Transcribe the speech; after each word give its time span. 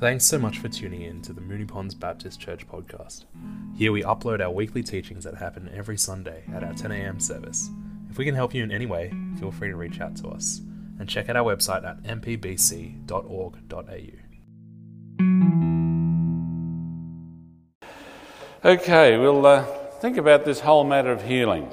Thanks 0.00 0.24
so 0.24 0.38
much 0.38 0.60
for 0.60 0.70
tuning 0.70 1.02
in 1.02 1.20
to 1.20 1.34
the 1.34 1.42
Moonee 1.42 1.68
Ponds 1.68 1.94
Baptist 1.94 2.40
Church 2.40 2.66
podcast. 2.66 3.26
Here 3.76 3.92
we 3.92 4.02
upload 4.02 4.40
our 4.40 4.50
weekly 4.50 4.82
teachings 4.82 5.24
that 5.24 5.34
happen 5.34 5.70
every 5.74 5.98
Sunday 5.98 6.42
at 6.54 6.64
our 6.64 6.72
10am 6.72 7.20
service. 7.20 7.68
If 8.08 8.16
we 8.16 8.24
can 8.24 8.34
help 8.34 8.54
you 8.54 8.64
in 8.64 8.72
any 8.72 8.86
way, 8.86 9.12
feel 9.38 9.52
free 9.52 9.68
to 9.68 9.76
reach 9.76 10.00
out 10.00 10.16
to 10.16 10.28
us 10.28 10.62
and 10.98 11.06
check 11.06 11.28
out 11.28 11.36
our 11.36 11.44
website 11.44 11.84
at 11.84 12.02
mpbc.org.au. 12.02 13.10
Okay, 18.64 19.18
we'll 19.18 19.44
uh, 19.44 19.64
think 20.00 20.16
about 20.16 20.46
this 20.46 20.60
whole 20.60 20.84
matter 20.84 21.12
of 21.12 21.22
healing. 21.24 21.70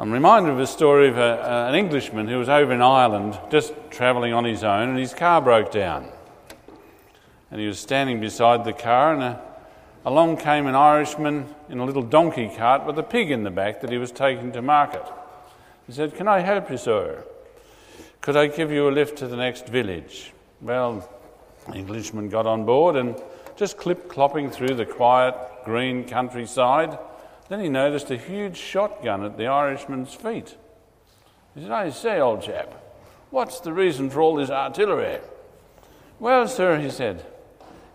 I'm 0.00 0.10
reminded 0.10 0.50
of 0.50 0.58
a 0.58 0.66
story 0.66 1.10
of 1.10 1.16
a, 1.16 1.48
uh, 1.48 1.68
an 1.68 1.76
Englishman 1.76 2.26
who 2.26 2.40
was 2.40 2.48
over 2.48 2.72
in 2.72 2.82
Ireland 2.82 3.38
just 3.52 3.72
travelling 3.90 4.32
on 4.32 4.44
his 4.44 4.64
own 4.64 4.88
and 4.88 4.98
his 4.98 5.14
car 5.14 5.40
broke 5.40 5.70
down 5.70 6.10
and 7.50 7.60
he 7.60 7.66
was 7.66 7.78
standing 7.78 8.20
beside 8.20 8.64
the 8.64 8.72
car, 8.72 9.12
and 9.14 9.22
a, 9.22 9.40
along 10.04 10.36
came 10.38 10.66
an 10.66 10.74
Irishman 10.74 11.54
in 11.68 11.78
a 11.78 11.84
little 11.84 12.02
donkey 12.02 12.50
cart 12.56 12.84
with 12.84 12.98
a 12.98 13.02
pig 13.02 13.30
in 13.30 13.44
the 13.44 13.50
back 13.50 13.80
that 13.80 13.90
he 13.90 13.98
was 13.98 14.10
taking 14.12 14.52
to 14.52 14.62
market. 14.62 15.04
He 15.86 15.92
said, 15.92 16.14
Can 16.14 16.28
I 16.28 16.40
help 16.40 16.70
you, 16.70 16.76
sir? 16.76 17.24
Could 18.20 18.36
I 18.36 18.48
give 18.48 18.72
you 18.72 18.88
a 18.88 18.90
lift 18.90 19.18
to 19.18 19.28
the 19.28 19.36
next 19.36 19.68
village? 19.68 20.32
Well, 20.60 21.08
the 21.68 21.74
Englishman 21.74 22.28
got 22.28 22.46
on 22.46 22.64
board 22.64 22.96
and 22.96 23.20
just 23.56 23.76
clip 23.76 24.08
clopping 24.08 24.52
through 24.52 24.74
the 24.74 24.86
quiet 24.86 25.34
green 25.64 26.04
countryside. 26.04 26.98
Then 27.48 27.60
he 27.60 27.68
noticed 27.68 28.10
a 28.10 28.16
huge 28.16 28.56
shotgun 28.56 29.24
at 29.24 29.36
the 29.36 29.46
Irishman's 29.46 30.14
feet. 30.14 30.56
He 31.54 31.62
said, 31.62 31.70
I 31.70 31.90
say, 31.90 32.20
old 32.20 32.42
chap, 32.42 32.74
what's 33.30 33.60
the 33.60 33.72
reason 33.72 34.10
for 34.10 34.20
all 34.20 34.34
this 34.34 34.50
artillery? 34.50 35.18
Well, 36.18 36.48
sir, 36.48 36.78
he 36.78 36.90
said, 36.90 37.24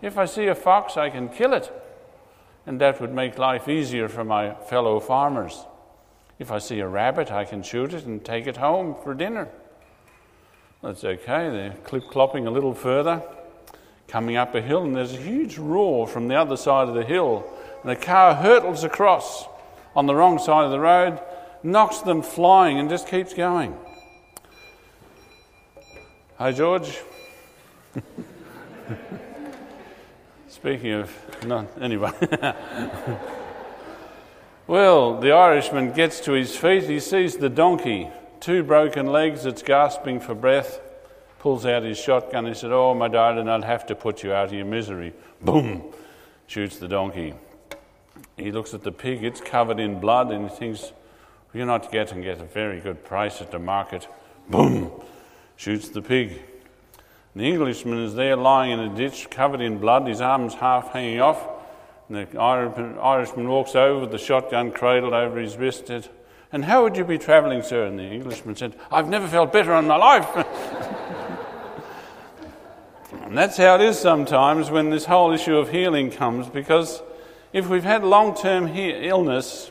if 0.02 0.18
I 0.18 0.24
see 0.26 0.48
a 0.48 0.54
fox, 0.54 0.96
I 0.96 1.08
can 1.08 1.28
kill 1.28 1.54
it, 1.54 1.72
and 2.66 2.80
that 2.80 3.00
would 3.00 3.14
make 3.14 3.38
life 3.38 3.68
easier 3.68 4.08
for 4.08 4.24
my 4.24 4.54
fellow 4.54 4.98
farmers. 5.00 5.64
If 6.40 6.50
I 6.50 6.58
see 6.58 6.80
a 6.80 6.88
rabbit, 6.88 7.30
I 7.30 7.44
can 7.44 7.62
shoot 7.62 7.94
it 7.94 8.04
and 8.04 8.24
take 8.24 8.48
it 8.48 8.56
home 8.56 8.96
for 9.02 9.14
dinner. 9.14 9.48
That's 10.82 11.04
okay. 11.04 11.48
They're 11.48 11.76
clip 11.84 12.02
clopping 12.10 12.48
a 12.48 12.50
little 12.50 12.74
further, 12.74 13.22
coming 14.08 14.36
up 14.36 14.54
a 14.56 14.60
hill, 14.60 14.82
and 14.82 14.96
there's 14.96 15.14
a 15.14 15.20
huge 15.20 15.56
roar 15.56 16.08
from 16.08 16.26
the 16.26 16.34
other 16.34 16.56
side 16.56 16.88
of 16.88 16.94
the 16.94 17.04
hill. 17.04 17.48
And 17.82 17.92
a 17.92 17.96
car 17.96 18.34
hurtles 18.34 18.82
across 18.82 19.46
on 19.94 20.06
the 20.06 20.14
wrong 20.14 20.40
side 20.40 20.64
of 20.64 20.72
the 20.72 20.80
road, 20.80 21.20
knocks 21.62 21.98
them 22.00 22.22
flying, 22.22 22.80
and 22.80 22.90
just 22.90 23.06
keeps 23.06 23.34
going. 23.34 23.76
Hi, 26.38 26.50
George. 26.50 26.98
Speaking 30.62 30.92
of, 30.92 31.44
no, 31.44 31.66
anyway. 31.80 32.12
well, 34.68 35.18
the 35.18 35.32
Irishman 35.32 35.90
gets 35.90 36.20
to 36.20 36.34
his 36.34 36.54
feet. 36.54 36.84
He 36.84 37.00
sees 37.00 37.36
the 37.36 37.48
donkey, 37.48 38.08
two 38.38 38.62
broken 38.62 39.06
legs, 39.06 39.44
it's 39.44 39.60
gasping 39.60 40.20
for 40.20 40.36
breath. 40.36 40.78
Pulls 41.40 41.66
out 41.66 41.82
his 41.82 41.98
shotgun. 41.98 42.46
He 42.46 42.54
said, 42.54 42.70
Oh, 42.70 42.94
my 42.94 43.08
darling, 43.08 43.48
I'll 43.48 43.62
have 43.62 43.86
to 43.86 43.96
put 43.96 44.22
you 44.22 44.32
out 44.32 44.46
of 44.46 44.52
your 44.52 44.64
misery. 44.64 45.14
Boom! 45.40 45.82
Shoots 46.46 46.78
the 46.78 46.86
donkey. 46.86 47.34
He 48.36 48.52
looks 48.52 48.72
at 48.72 48.84
the 48.84 48.92
pig, 48.92 49.24
it's 49.24 49.40
covered 49.40 49.80
in 49.80 49.98
blood, 49.98 50.30
and 50.30 50.48
he 50.48 50.56
thinks, 50.56 50.92
You're 51.52 51.66
not 51.66 51.90
getting 51.90 52.22
get 52.22 52.40
a 52.40 52.44
very 52.44 52.78
good 52.78 53.04
price 53.04 53.40
at 53.40 53.50
the 53.50 53.58
market. 53.58 54.06
Boom! 54.48 54.92
Shoots 55.56 55.88
the 55.88 56.02
pig. 56.02 56.40
The 57.34 57.44
Englishman 57.44 58.00
is 58.00 58.14
there 58.14 58.36
lying 58.36 58.72
in 58.72 58.80
a 58.80 58.94
ditch, 58.94 59.30
covered 59.30 59.62
in 59.62 59.78
blood, 59.78 60.06
his 60.06 60.20
arms 60.20 60.52
half 60.54 60.92
hanging 60.92 61.20
off. 61.20 61.42
And 62.08 62.28
the 62.28 62.38
Irishman 62.38 63.48
walks 63.48 63.74
over 63.74 64.00
with 64.00 64.10
the 64.10 64.18
shotgun 64.18 64.70
cradled 64.70 65.14
over 65.14 65.38
his 65.38 65.56
wrist. 65.56 65.86
Said, 65.86 66.08
and 66.52 66.66
how 66.66 66.82
would 66.82 66.98
you 66.98 67.04
be 67.04 67.16
travelling, 67.16 67.62
sir? 67.62 67.86
And 67.86 67.98
the 67.98 68.02
Englishman 68.02 68.54
said, 68.54 68.76
I've 68.90 69.08
never 69.08 69.26
felt 69.26 69.50
better 69.50 69.74
in 69.76 69.86
my 69.86 69.96
life. 69.96 70.28
and 73.12 73.38
that's 73.38 73.56
how 73.56 73.76
it 73.76 73.80
is 73.80 73.98
sometimes 73.98 74.70
when 74.70 74.90
this 74.90 75.06
whole 75.06 75.32
issue 75.32 75.56
of 75.56 75.70
healing 75.70 76.10
comes, 76.10 76.50
because 76.50 77.00
if 77.54 77.66
we've 77.66 77.82
had 77.82 78.04
long 78.04 78.36
term 78.36 78.66
he- 78.66 79.08
illness, 79.08 79.70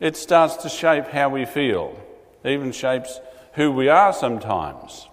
it 0.00 0.18
starts 0.18 0.56
to 0.56 0.68
shape 0.68 1.06
how 1.06 1.30
we 1.30 1.46
feel, 1.46 1.98
even 2.44 2.72
shapes 2.72 3.20
who 3.54 3.72
we 3.72 3.88
are 3.88 4.12
sometimes 4.12 5.08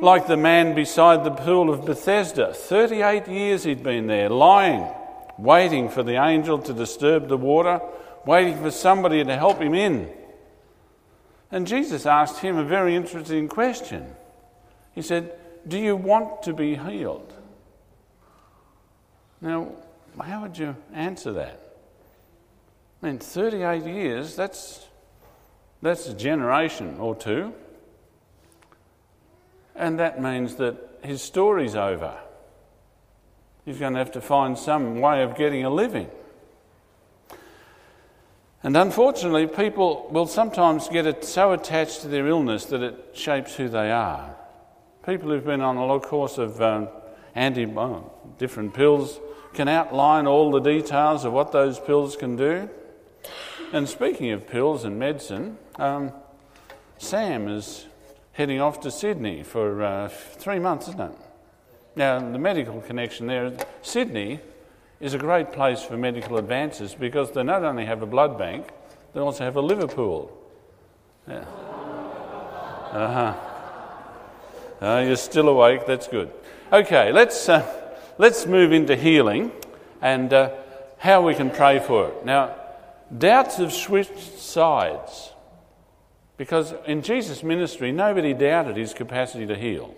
like 0.00 0.26
the 0.26 0.36
man 0.36 0.74
beside 0.74 1.24
the 1.24 1.30
pool 1.30 1.70
of 1.70 1.84
Bethesda. 1.84 2.54
38 2.54 3.26
years 3.28 3.64
he'd 3.64 3.82
been 3.82 4.06
there, 4.06 4.28
lying, 4.28 4.86
waiting 5.36 5.88
for 5.88 6.02
the 6.02 6.22
angel 6.22 6.58
to 6.60 6.72
disturb 6.72 7.28
the 7.28 7.36
water, 7.36 7.80
waiting 8.24 8.56
for 8.58 8.70
somebody 8.70 9.24
to 9.24 9.36
help 9.36 9.58
him 9.60 9.74
in. 9.74 10.08
And 11.50 11.66
Jesus 11.66 12.06
asked 12.06 12.40
him 12.40 12.56
a 12.56 12.64
very 12.64 12.94
interesting 12.94 13.48
question. 13.48 14.14
He 14.94 15.02
said, 15.02 15.32
Do 15.66 15.78
you 15.78 15.96
want 15.96 16.42
to 16.42 16.52
be 16.52 16.76
healed? 16.76 17.32
Now, 19.40 19.72
how 20.22 20.42
would 20.42 20.58
you 20.58 20.76
answer 20.92 21.32
that? 21.32 21.60
I 23.02 23.06
mean, 23.06 23.18
38 23.18 23.84
years, 23.84 24.34
that's, 24.34 24.86
that's 25.80 26.08
a 26.08 26.14
generation 26.14 26.96
or 26.98 27.14
two. 27.14 27.54
And 29.78 30.00
that 30.00 30.20
means 30.20 30.56
that 30.56 30.76
his 31.02 31.22
story's 31.22 31.76
over. 31.76 32.18
He's 33.64 33.78
going 33.78 33.92
to 33.92 34.00
have 34.00 34.12
to 34.12 34.20
find 34.20 34.58
some 34.58 35.00
way 35.00 35.22
of 35.22 35.36
getting 35.36 35.64
a 35.64 35.70
living. 35.70 36.10
And 38.62 38.76
unfortunately, 38.76 39.46
people 39.46 40.08
will 40.10 40.26
sometimes 40.26 40.88
get 40.88 41.24
so 41.24 41.52
attached 41.52 42.00
to 42.02 42.08
their 42.08 42.26
illness 42.26 42.64
that 42.66 42.82
it 42.82 43.10
shapes 43.14 43.54
who 43.54 43.68
they 43.68 43.92
are. 43.92 44.34
People 45.06 45.28
who've 45.28 45.44
been 45.44 45.60
on 45.60 45.76
a 45.76 45.86
long 45.86 46.00
course 46.00 46.38
of 46.38 46.60
um, 46.60 46.88
anti 47.36 47.64
well, 47.64 48.12
different 48.36 48.74
pills 48.74 49.20
can 49.54 49.68
outline 49.68 50.26
all 50.26 50.50
the 50.50 50.60
details 50.60 51.24
of 51.24 51.32
what 51.32 51.52
those 51.52 51.78
pills 51.78 52.16
can 52.16 52.34
do. 52.34 52.68
And 53.72 53.88
speaking 53.88 54.32
of 54.32 54.48
pills 54.48 54.84
and 54.84 54.98
medicine, 54.98 55.56
um, 55.76 56.12
Sam 56.98 57.48
is 57.48 57.86
heading 58.38 58.60
off 58.60 58.80
to 58.80 58.88
Sydney 58.88 59.42
for 59.42 59.82
uh, 59.82 60.08
three 60.08 60.60
months, 60.60 60.86
isn't 60.86 61.00
it? 61.00 61.12
Now, 61.96 62.20
the 62.20 62.38
medical 62.38 62.80
connection 62.80 63.26
there, 63.26 63.52
Sydney 63.82 64.38
is 65.00 65.12
a 65.12 65.18
great 65.18 65.50
place 65.50 65.82
for 65.82 65.96
medical 65.96 66.38
advances 66.38 66.94
because 66.94 67.32
they 67.32 67.42
not 67.42 67.64
only 67.64 67.84
have 67.84 68.00
a 68.00 68.06
blood 68.06 68.38
bank, 68.38 68.68
they 69.12 69.18
also 69.18 69.42
have 69.42 69.56
a 69.56 69.60
Liverpool. 69.60 70.30
Yeah. 71.26 71.38
Uh-huh. 72.92 73.34
Uh, 74.86 75.02
you're 75.04 75.16
still 75.16 75.48
awake, 75.48 75.84
that's 75.84 76.06
good. 76.06 76.30
Okay, 76.72 77.10
let's, 77.10 77.48
uh, 77.48 77.66
let's 78.18 78.46
move 78.46 78.70
into 78.70 78.94
healing 78.94 79.50
and 80.00 80.32
uh, 80.32 80.50
how 80.98 81.22
we 81.22 81.34
can 81.34 81.50
pray 81.50 81.80
for 81.80 82.10
it. 82.10 82.24
Now, 82.24 82.54
doubts 83.18 83.56
have 83.56 83.72
switched 83.72 84.38
sides. 84.38 85.32
Because 86.38 86.72
in 86.86 87.02
Jesus' 87.02 87.42
ministry, 87.42 87.92
nobody 87.92 88.32
doubted 88.32 88.76
his 88.76 88.94
capacity 88.94 89.46
to 89.46 89.56
heal. 89.56 89.94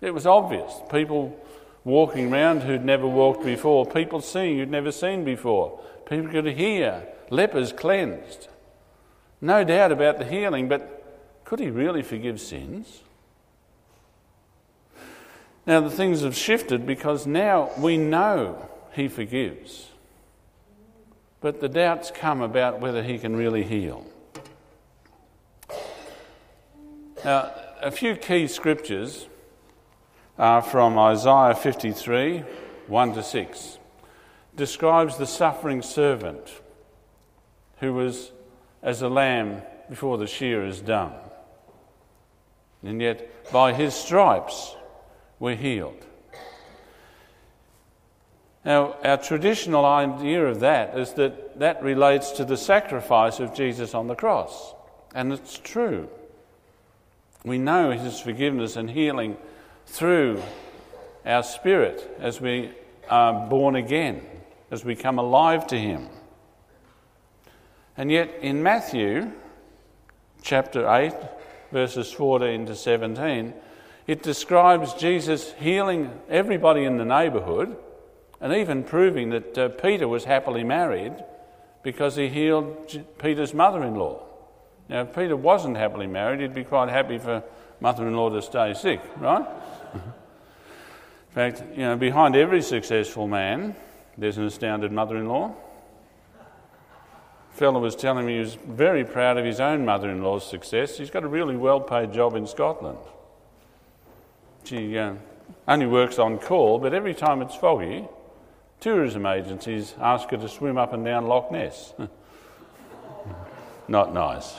It 0.00 0.12
was 0.12 0.26
obvious. 0.26 0.72
People 0.90 1.38
walking 1.84 2.32
around 2.32 2.62
who'd 2.62 2.84
never 2.84 3.06
walked 3.06 3.44
before, 3.44 3.86
people 3.86 4.20
seeing 4.20 4.58
who'd 4.58 4.70
never 4.70 4.90
seen 4.90 5.24
before, 5.24 5.78
people 6.08 6.30
could 6.30 6.46
hear, 6.46 7.06
lepers 7.30 7.72
cleansed. 7.72 8.48
No 9.40 9.62
doubt 9.62 9.92
about 9.92 10.18
the 10.18 10.24
healing, 10.24 10.68
but 10.68 11.42
could 11.44 11.60
he 11.60 11.70
really 11.70 12.02
forgive 12.02 12.40
sins? 12.40 13.02
Now, 15.66 15.80
the 15.80 15.90
things 15.90 16.22
have 16.22 16.36
shifted 16.36 16.86
because 16.86 17.26
now 17.26 17.70
we 17.78 17.96
know 17.96 18.68
he 18.92 19.06
forgives. 19.06 19.88
But 21.40 21.60
the 21.60 21.68
doubts 21.68 22.10
come 22.10 22.40
about 22.40 22.80
whether 22.80 23.02
he 23.02 23.18
can 23.18 23.36
really 23.36 23.64
heal. 23.64 24.06
Now, 27.24 27.52
a 27.80 27.92
few 27.92 28.16
key 28.16 28.48
scriptures 28.48 29.28
are 30.38 30.60
from 30.60 30.98
Isaiah 30.98 31.54
53 31.54 32.42
1 32.88 33.14
to 33.14 33.22
6. 33.22 33.78
Describes 34.56 35.16
the 35.16 35.26
suffering 35.26 35.82
servant 35.82 36.60
who 37.78 37.94
was 37.94 38.32
as 38.82 39.02
a 39.02 39.08
lamb 39.08 39.62
before 39.88 40.18
the 40.18 40.26
shear 40.26 40.66
is 40.66 40.80
dumb. 40.80 41.12
And 42.82 43.00
yet, 43.00 43.52
by 43.52 43.72
his 43.72 43.94
stripes, 43.94 44.74
we're 45.38 45.54
healed. 45.54 46.04
Now, 48.64 48.96
our 49.04 49.16
traditional 49.16 49.84
idea 49.84 50.44
of 50.44 50.58
that 50.60 50.98
is 50.98 51.12
that 51.14 51.60
that 51.60 51.82
relates 51.84 52.32
to 52.32 52.44
the 52.44 52.56
sacrifice 52.56 53.38
of 53.38 53.54
Jesus 53.54 53.94
on 53.94 54.08
the 54.08 54.16
cross. 54.16 54.74
And 55.14 55.32
it's 55.32 55.58
true. 55.58 56.08
We 57.44 57.58
know 57.58 57.90
His 57.90 58.20
forgiveness 58.20 58.76
and 58.76 58.90
healing 58.90 59.36
through 59.86 60.42
our 61.26 61.42
spirit 61.42 62.16
as 62.20 62.40
we 62.40 62.70
are 63.08 63.48
born 63.48 63.76
again, 63.76 64.22
as 64.70 64.84
we 64.84 64.94
come 64.94 65.18
alive 65.18 65.66
to 65.68 65.78
Him. 65.78 66.08
And 67.96 68.10
yet, 68.10 68.38
in 68.40 68.62
Matthew 68.62 69.32
chapter 70.42 70.88
8, 70.88 71.12
verses 71.72 72.12
14 72.12 72.66
to 72.66 72.76
17, 72.76 73.54
it 74.06 74.22
describes 74.22 74.94
Jesus 74.94 75.52
healing 75.52 76.10
everybody 76.28 76.84
in 76.84 76.96
the 76.96 77.04
neighbourhood 77.04 77.76
and 78.40 78.52
even 78.52 78.82
proving 78.82 79.30
that 79.30 79.58
uh, 79.58 79.68
Peter 79.68 80.08
was 80.08 80.24
happily 80.24 80.64
married 80.64 81.14
because 81.82 82.16
he 82.16 82.28
healed 82.28 83.02
Peter's 83.18 83.54
mother 83.54 83.82
in 83.82 83.94
law. 83.94 84.20
Now, 84.92 85.00
if 85.00 85.14
Peter 85.14 85.34
wasn't 85.34 85.78
happily 85.78 86.06
married, 86.06 86.40
he'd 86.40 86.52
be 86.52 86.64
quite 86.64 86.90
happy 86.90 87.16
for 87.16 87.42
mother 87.80 88.06
in 88.06 88.14
law 88.14 88.28
to 88.28 88.42
stay 88.42 88.74
sick, 88.74 89.00
right? 89.16 89.46
in 89.94 90.00
fact, 91.30 91.62
you 91.72 91.78
know, 91.78 91.96
behind 91.96 92.36
every 92.36 92.60
successful 92.60 93.26
man, 93.26 93.74
there's 94.18 94.36
an 94.36 94.44
astounded 94.44 94.92
mother 94.92 95.16
in 95.16 95.28
law. 95.28 95.54
Fellow 97.52 97.80
was 97.80 97.96
telling 97.96 98.26
me 98.26 98.34
he 98.34 98.40
was 98.40 98.54
very 98.54 99.02
proud 99.02 99.38
of 99.38 99.46
his 99.46 99.60
own 99.60 99.86
mother 99.86 100.10
in 100.10 100.22
law's 100.22 100.46
success. 100.46 100.98
He's 100.98 101.10
got 101.10 101.24
a 101.24 101.28
really 101.28 101.56
well 101.56 101.80
paid 101.80 102.12
job 102.12 102.36
in 102.36 102.46
Scotland. 102.46 102.98
She 104.64 104.98
uh, 104.98 105.14
only 105.66 105.86
works 105.86 106.18
on 106.18 106.38
call, 106.38 106.78
but 106.78 106.92
every 106.92 107.14
time 107.14 107.40
it's 107.40 107.56
foggy, 107.56 108.04
tourism 108.80 109.24
agencies 109.24 109.94
ask 109.98 110.28
her 110.28 110.36
to 110.36 110.50
swim 110.50 110.76
up 110.76 110.92
and 110.92 111.02
down 111.02 111.28
Loch 111.28 111.50
Ness. 111.50 111.94
Not 113.88 114.12
nice. 114.12 114.54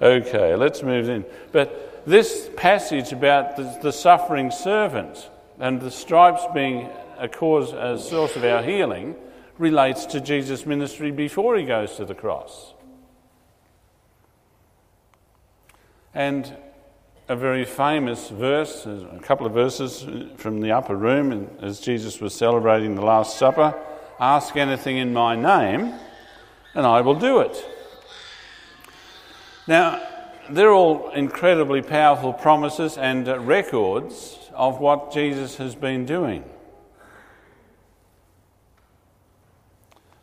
Okay, 0.00 0.54
let's 0.54 0.82
move 0.82 1.08
in. 1.08 1.24
But 1.52 2.04
this 2.06 2.50
passage 2.56 3.12
about 3.12 3.56
the, 3.56 3.78
the 3.82 3.92
suffering 3.92 4.50
servant 4.50 5.30
and 5.58 5.80
the 5.80 5.90
stripes 5.90 6.42
being 6.52 6.88
a 7.18 7.28
cause, 7.28 7.72
a 7.72 7.98
source 7.98 8.36
of 8.36 8.44
our 8.44 8.62
healing, 8.62 9.14
relates 9.58 10.04
to 10.06 10.20
Jesus' 10.20 10.66
ministry 10.66 11.10
before 11.10 11.56
he 11.56 11.64
goes 11.64 11.96
to 11.96 12.04
the 12.04 12.14
cross. 12.14 12.74
And 16.12 16.56
a 17.28 17.36
very 17.36 17.64
famous 17.64 18.28
verse, 18.28 18.84
a 18.84 19.18
couple 19.22 19.46
of 19.46 19.52
verses 19.52 20.06
from 20.36 20.60
the 20.60 20.72
upper 20.72 20.94
room 20.94 21.50
as 21.62 21.80
Jesus 21.80 22.20
was 22.20 22.34
celebrating 22.34 22.94
the 22.94 23.04
Last 23.04 23.38
Supper 23.38 23.74
ask 24.20 24.56
anything 24.56 24.96
in 24.96 25.12
my 25.12 25.34
name, 25.34 25.92
and 26.74 26.86
I 26.86 27.00
will 27.00 27.14
do 27.14 27.40
it. 27.40 27.73
Now, 29.66 30.02
they're 30.50 30.72
all 30.72 31.10
incredibly 31.10 31.80
powerful 31.80 32.32
promises 32.32 32.98
and 32.98 33.28
uh, 33.28 33.38
records 33.38 34.38
of 34.52 34.78
what 34.78 35.12
Jesus 35.12 35.56
has 35.56 35.74
been 35.74 36.04
doing. 36.04 36.44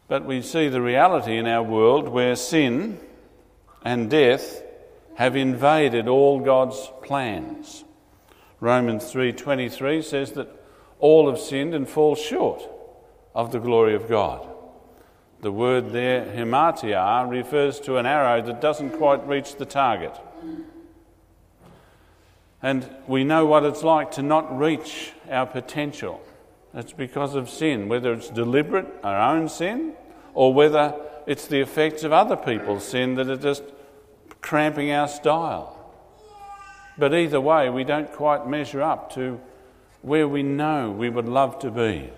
But 0.07 0.25
we 0.25 0.41
see 0.41 0.67
the 0.67 0.81
reality 0.81 1.37
in 1.37 1.47
our 1.47 1.63
world 1.63 2.07
where 2.07 2.35
sin 2.35 2.99
and 3.83 4.09
death 4.09 4.61
have 5.15 5.35
invaded 5.35 6.07
all 6.07 6.39
God's 6.39 6.91
plans. 7.01 7.83
Romans 8.59 9.11
3:23 9.11 10.03
says 10.03 10.33
that 10.33 10.49
all 10.99 11.29
have 11.29 11.39
sinned 11.39 11.73
and 11.73 11.89
fall 11.89 12.15
short 12.15 12.61
of 13.33 13.51
the 13.51 13.59
glory 13.59 13.95
of 13.95 14.07
God. 14.07 14.50
The 15.41 15.51
word 15.51 15.91
there, 15.91 16.25
hamartia, 16.25 17.27
refers 17.27 17.79
to 17.81 17.97
an 17.97 18.05
arrow 18.05 18.41
that 18.43 18.61
doesn't 18.61 18.91
quite 18.91 19.27
reach 19.27 19.55
the 19.55 19.65
target. 19.65 20.15
And 22.61 22.87
we 23.07 23.23
know 23.23 23.47
what 23.47 23.63
it's 23.63 23.81
like 23.81 24.11
to 24.11 24.21
not 24.21 24.55
reach 24.55 25.13
our 25.31 25.47
potential. 25.47 26.21
It's 26.75 26.93
because 26.93 27.33
of 27.33 27.49
sin, 27.49 27.89
whether 27.89 28.13
it's 28.13 28.29
deliberate, 28.29 28.87
our 29.03 29.35
own 29.35 29.49
sin, 29.49 29.93
or 30.35 30.53
whether 30.53 30.95
it's 31.25 31.47
the 31.47 31.59
effects 31.59 32.03
of 32.03 32.13
other 32.13 32.37
people's 32.37 32.85
sin 32.85 33.15
that 33.15 33.27
are 33.27 33.35
just 33.35 33.63
cramping 34.41 34.91
our 34.91 35.07
style. 35.07 35.77
But 36.99 37.15
either 37.15 37.41
way, 37.41 37.69
we 37.71 37.83
don't 37.83 38.11
quite 38.11 38.47
measure 38.47 38.81
up 38.81 39.11
to 39.15 39.41
where 40.03 40.27
we 40.27 40.43
know 40.43 40.91
we 40.91 41.09
would 41.09 41.27
love 41.27 41.57
to 41.59 41.71
be. 41.71 42.11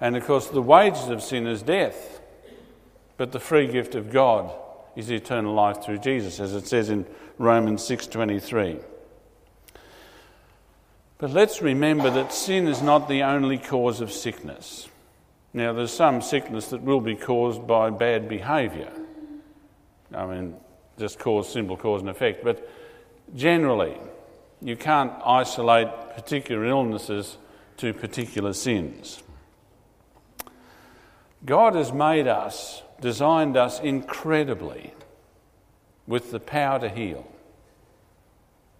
And 0.00 0.16
of 0.16 0.24
course, 0.24 0.48
the 0.48 0.62
wages 0.62 1.08
of 1.08 1.22
sin 1.22 1.46
is 1.46 1.62
death, 1.62 2.20
but 3.16 3.32
the 3.32 3.40
free 3.40 3.66
gift 3.66 3.94
of 3.94 4.10
God 4.10 4.50
is 4.96 5.10
eternal 5.10 5.54
life 5.54 5.82
through 5.82 5.98
Jesus, 5.98 6.40
as 6.40 6.54
it 6.54 6.66
says 6.66 6.88
in 6.88 7.06
Romans 7.38 7.82
6:23. 7.82 8.80
But 11.18 11.30
let's 11.30 11.60
remember 11.60 12.08
that 12.10 12.32
sin 12.32 12.66
is 12.66 12.80
not 12.80 13.08
the 13.08 13.22
only 13.22 13.58
cause 13.58 14.00
of 14.00 14.10
sickness. 14.10 14.88
Now, 15.52 15.72
there's 15.72 15.92
some 15.92 16.22
sickness 16.22 16.68
that 16.68 16.82
will 16.82 17.00
be 17.00 17.16
caused 17.16 17.66
by 17.66 17.90
bad 17.90 18.28
behaviour. 18.28 18.90
I 20.14 20.26
mean, 20.26 20.56
just 20.98 21.18
cause, 21.18 21.52
simple 21.52 21.76
cause 21.76 22.00
and 22.00 22.08
effect. 22.08 22.42
But 22.42 22.68
generally, 23.34 23.96
you 24.62 24.76
can't 24.76 25.12
isolate 25.24 25.88
particular 26.14 26.64
illnesses 26.64 27.36
to 27.78 27.92
particular 27.92 28.52
sins. 28.52 29.22
God 31.44 31.74
has 31.74 31.92
made 31.92 32.26
us, 32.26 32.82
designed 33.00 33.56
us 33.56 33.80
incredibly 33.80 34.92
with 36.06 36.30
the 36.30 36.40
power 36.40 36.78
to 36.80 36.88
heal. 36.88 37.26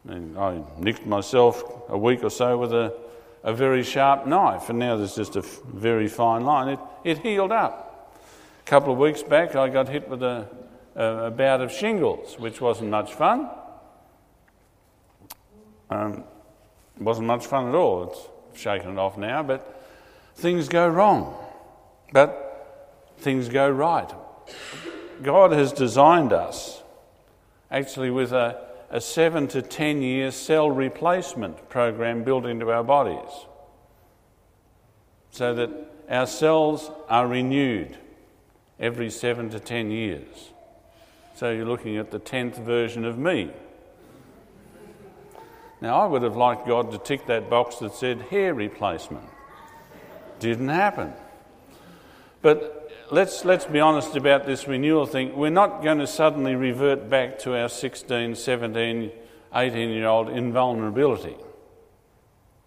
And 0.08 0.38
I 0.38 0.62
nicked 0.78 1.06
myself 1.06 1.62
a 1.88 1.96
week 1.96 2.22
or 2.22 2.30
so 2.30 2.58
with 2.58 2.72
a, 2.72 2.94
a 3.42 3.52
very 3.52 3.82
sharp 3.82 4.26
knife, 4.26 4.68
and 4.68 4.78
now 4.78 4.96
there's 4.96 5.14
just 5.14 5.36
a 5.36 5.42
very 5.42 6.08
fine 6.08 6.44
line. 6.44 6.68
It, 6.68 6.78
it 7.04 7.18
healed 7.18 7.52
up. 7.52 8.18
A 8.60 8.68
couple 8.68 8.92
of 8.92 8.98
weeks 8.98 9.22
back, 9.22 9.54
I 9.56 9.68
got 9.68 9.88
hit 9.88 10.08
with 10.08 10.22
a, 10.22 10.46
a, 10.94 11.04
a 11.26 11.30
bout 11.30 11.60
of 11.60 11.72
shingles, 11.72 12.38
which 12.38 12.60
wasn't 12.60 12.90
much 12.90 13.12
fun. 13.14 13.48
Um, 15.88 16.24
wasn't 16.98 17.26
much 17.26 17.46
fun 17.46 17.68
at 17.68 17.74
all. 17.74 18.10
It's 18.52 18.60
shaken 18.60 18.92
it 18.92 18.98
off 18.98 19.16
now, 19.16 19.42
but 19.42 19.86
things 20.34 20.68
go 20.68 20.88
wrong. 20.88 21.34
But 22.12 22.49
things 23.20 23.48
go 23.48 23.68
right. 23.68 24.10
God 25.22 25.52
has 25.52 25.72
designed 25.72 26.32
us 26.32 26.82
actually 27.70 28.10
with 28.10 28.32
a, 28.32 28.60
a 28.90 29.00
seven 29.00 29.46
to 29.48 29.62
ten 29.62 30.02
year 30.02 30.30
cell 30.30 30.70
replacement 30.70 31.68
program 31.68 32.24
built 32.24 32.46
into 32.46 32.70
our 32.70 32.82
bodies 32.82 33.30
so 35.30 35.54
that 35.54 35.70
our 36.08 36.26
cells 36.26 36.90
are 37.08 37.26
renewed 37.26 37.96
every 38.78 39.10
seven 39.10 39.50
to 39.50 39.60
ten 39.60 39.90
years. 39.90 40.50
So 41.34 41.50
you're 41.50 41.66
looking 41.66 41.96
at 41.96 42.10
the 42.10 42.18
tenth 42.18 42.58
version 42.58 43.04
of 43.04 43.18
me. 43.18 43.50
Now, 45.80 46.00
I 46.00 46.06
would 46.06 46.22
have 46.22 46.36
liked 46.36 46.66
God 46.66 46.90
to 46.92 46.98
tick 46.98 47.26
that 47.26 47.48
box 47.48 47.76
that 47.76 47.94
said 47.94 48.20
hair 48.22 48.52
replacement. 48.52 49.24
Didn't 50.38 50.68
happen. 50.68 51.12
But 52.42 52.79
let's, 53.10 53.44
let's 53.44 53.64
be 53.64 53.80
honest 53.80 54.16
about 54.16 54.46
this 54.46 54.66
renewal 54.68 55.06
thing. 55.06 55.36
We're 55.36 55.50
not 55.50 55.82
going 55.82 55.98
to 55.98 56.06
suddenly 56.06 56.54
revert 56.54 57.10
back 57.10 57.38
to 57.40 57.56
our 57.56 57.68
16, 57.68 58.34
17, 58.34 59.12
18 59.54 59.88
year 59.90 60.06
old 60.06 60.28
invulnerability. 60.28 61.36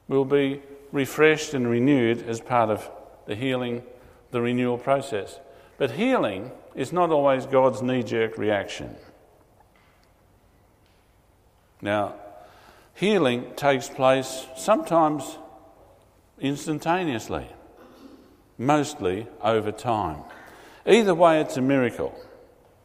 We'll 0.08 0.26
be 0.26 0.62
refreshed 0.92 1.54
and 1.54 1.68
renewed 1.68 2.28
as 2.28 2.42
part 2.42 2.70
of 2.70 2.90
the 3.26 3.36
healing, 3.36 3.84
the 4.32 4.42
renewal 4.42 4.78
process. 4.78 5.40
But 5.78 5.92
healing 5.92 6.52
is 6.76 6.92
not 6.92 7.10
always 7.10 7.46
God's 7.46 7.82
knee 7.82 8.04
jerk 8.04 8.38
reaction. 8.38 8.96
Now, 11.82 12.16
healing 12.96 13.54
takes 13.56 13.90
place 13.90 14.46
sometimes 14.56 15.38
instantaneously 16.40 17.48
mostly 18.58 19.28
over 19.42 19.72
time. 19.72 20.20
Either 20.86 21.16
way, 21.16 21.40
it's 21.42 21.58
a 21.58 21.62
miracle, 21.62 22.14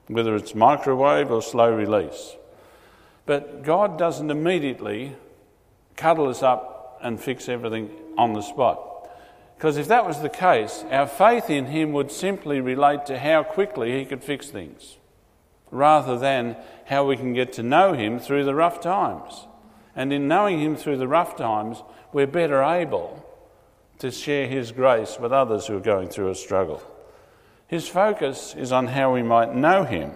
whether 0.07 0.37
it's 0.37 0.55
microwave 0.55 1.31
or 1.31 1.43
slow 1.43 1.73
release. 1.73 2.37
But 3.27 3.63
God 3.63 3.99
doesn't 3.99 4.31
immediately 4.31 5.17
cuddle 5.97 6.29
us 6.29 6.43
up 6.43 6.99
and 7.03 7.21
fix 7.21 7.49
everything 7.49 7.91
on 8.17 8.33
the 8.33 8.43
spot. 8.43 8.85
Because 9.57 9.77
if 9.77 9.89
that 9.89 10.07
was 10.07 10.23
the 10.23 10.29
case, 10.29 10.85
our 10.91 11.07
faith 11.07 11.51
in 11.51 11.67
Him 11.67 11.93
would 11.93 12.13
simply 12.13 12.61
relate 12.61 13.07
to 13.07 13.19
how 13.19 13.43
quickly 13.43 13.99
He 13.99 14.05
could 14.05 14.23
fix 14.23 14.49
things, 14.49 14.97
rather 15.73 16.17
than 16.17 16.57
how 16.87 17.05
we 17.05 17.17
can 17.17 17.35
get 17.35 17.53
to 17.55 17.63
know 17.63 17.93
Him 17.93 18.21
through 18.21 18.45
the 18.45 18.55
rough 18.55 18.81
times. 18.81 19.47
And 19.97 20.13
in 20.13 20.29
knowing 20.29 20.61
Him 20.61 20.77
through 20.77 20.99
the 20.99 21.09
rough 21.09 21.37
times, 21.37 21.83
we're 22.13 22.29
better 22.29 22.63
able 22.63 23.28
to 23.99 24.11
share 24.11 24.47
His 24.47 24.73
grace 24.73 25.19
with 25.21 25.33
others 25.33 25.67
who 25.67 25.77
are 25.77 25.81
going 25.81 26.09
through 26.09 26.31
a 26.31 26.35
struggle. 26.35 26.83
His 27.67 27.89
focus 27.89 28.55
is 28.57 28.73
on 28.73 28.87
how 28.87 29.13
we 29.13 29.23
might 29.23 29.55
know 29.55 29.85
Him 29.85 30.13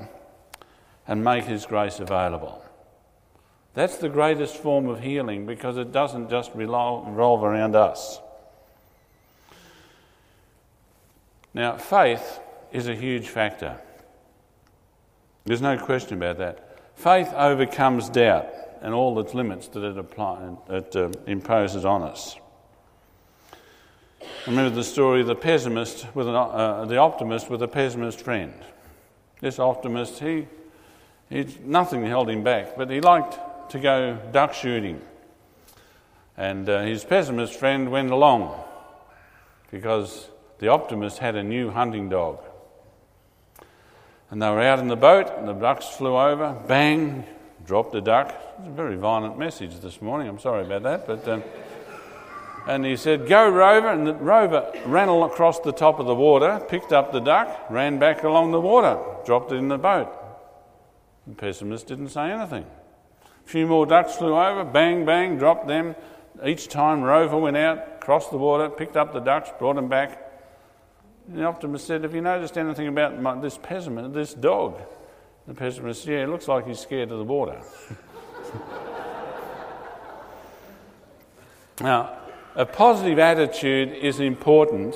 and 1.07 1.23
make 1.25 1.45
His 1.45 1.67
grace 1.67 2.01
available. 2.01 2.63
That's 3.75 3.97
the 3.97 4.09
greatest 4.09 4.57
form 4.57 4.89
of 4.89 5.01
healing 5.01 5.47
because 5.47 5.77
it 5.77 5.93
doesn't 5.93 6.31
just 6.31 6.53
revolve 6.55 7.43
around 7.43 7.75
us. 7.75 8.21
Now, 11.55 11.77
faith 11.77 12.41
is 12.71 12.89
a 12.89 12.95
huge 12.95 13.29
factor. 13.29 13.79
There's 15.45 15.63
no 15.63 15.77
question 15.77 16.17
about 16.17 16.39
that. 16.39 16.97
Faith 16.97 17.33
overcomes 17.35 18.09
doubt 18.09 18.47
and 18.81 18.95
all 18.95 19.19
its 19.21 19.35
limits 19.35 19.69
that 19.69 19.83
it, 19.83 19.99
apply, 19.99 20.57
it 20.69 20.95
uh, 20.97 21.11
imposes 21.27 21.85
on 21.85 22.03
us. 22.03 22.37
Remember 24.47 24.75
the 24.75 24.85
story 24.85 25.21
of 25.21 25.27
the 25.27 25.35
pessimist 25.35 26.07
with 26.15 26.29
an, 26.29 26.35
uh, 26.35 26.85
the 26.87 26.97
optimist 26.97 27.49
with 27.49 27.63
a 27.63 27.69
pessimist 27.69 28.21
friend. 28.21 28.55
This 29.41 29.59
optimist, 29.59 30.19
he, 30.21 30.47
he, 31.29 31.47
nothing 31.65 32.05
held 32.05 32.29
him 32.31 32.43
back, 32.43 32.77
but 32.77 32.91
he 32.91 33.01
liked 33.01 33.39
to 33.71 33.79
go 33.79 34.19
duck 34.33 34.55
shooting. 34.55 35.01
And 36.37 36.69
uh, 36.69 36.83
his 36.83 37.05
pessimist 37.05 37.55
friend 37.55 37.91
went 37.91 38.11
along 38.11 38.63
because 39.71 40.29
the 40.59 40.69
optimist 40.69 41.19
had 41.19 41.35
a 41.35 41.43
new 41.43 41.71
hunting 41.71 42.09
dog. 42.09 42.39
And 44.31 44.41
they 44.41 44.49
were 44.49 44.63
out 44.63 44.79
in 44.79 44.89
the 44.89 44.97
boat, 44.97 45.31
and 45.37 45.47
the 45.47 45.53
ducks 45.53 45.89
flew 45.89 46.17
over, 46.17 46.57
bang, 46.67 47.25
dropped 47.67 47.95
a 47.95 48.01
duck. 48.01 48.35
It's 48.59 48.69
a 48.69 48.71
very 48.71 48.97
violent 48.97 49.39
message 49.39 49.81
this 49.81 50.01
morning, 50.01 50.29
I'm 50.29 50.39
sorry 50.39 50.65
about 50.65 50.83
that. 50.85 51.07
But, 51.07 51.29
um, 51.29 51.43
and 52.67 52.85
he 52.85 52.97
said, 52.97 53.29
Go, 53.29 53.49
Rover. 53.49 53.89
And 53.89 54.07
the 54.07 54.15
rover 54.15 54.73
ran 54.87 55.09
across 55.09 55.61
the 55.61 55.73
top 55.73 55.99
of 55.99 56.07
the 56.07 56.15
water, 56.15 56.65
picked 56.69 56.93
up 56.93 57.13
the 57.13 57.21
duck, 57.21 57.67
ran 57.71 57.99
back 57.99 58.23
along 58.23 58.53
the 58.53 58.61
water, 58.61 58.99
dropped 59.25 59.53
it 59.53 59.57
in 59.57 59.69
the 59.69 59.79
boat. 59.79 60.13
The 61.27 61.35
pessimist 61.35 61.87
didn't 61.87 62.09
say 62.09 62.31
anything. 62.31 62.65
A 63.25 63.49
few 63.49 63.67
more 63.67 63.87
ducks 63.87 64.17
flew 64.17 64.37
over, 64.37 64.65
bang, 64.65 65.05
bang, 65.05 65.39
dropped 65.39 65.67
them. 65.67 65.97
Each 66.45 66.69
time 66.69 67.03
Rover 67.03 67.37
went 67.37 67.57
out, 67.57 68.01
crossed 68.01 68.31
the 68.31 68.39
water, 68.39 68.69
picked 68.69 68.97
up 68.97 69.13
the 69.13 69.21
ducks, 69.21 69.51
brought 69.59 69.77
them 69.77 69.89
back. 69.89 70.19
The 71.29 71.45
optimist 71.45 71.87
said, 71.87 72.03
Have 72.03 72.15
you 72.15 72.21
noticed 72.21 72.59
anything 72.59 72.89
about 72.89 73.21
my, 73.21 73.41
this 73.41 73.59
pessimist, 73.59 74.13
this 74.13 74.35
dog? 74.35 74.81
The 75.47 75.55
pessimist 75.55 76.03
said, 76.05 76.13
Yeah, 76.13 76.25
it 76.25 76.29
looks 76.29 76.49
like 76.49 76.67
he's 76.67 76.81
scared 76.81 77.11
of 77.13 77.19
the 77.19 77.25
water. 77.25 77.61
now, 81.81 82.22
a 82.55 82.67
positive 82.67 83.19
attitude 83.19 83.93
is 83.93 84.21
important, 84.21 84.95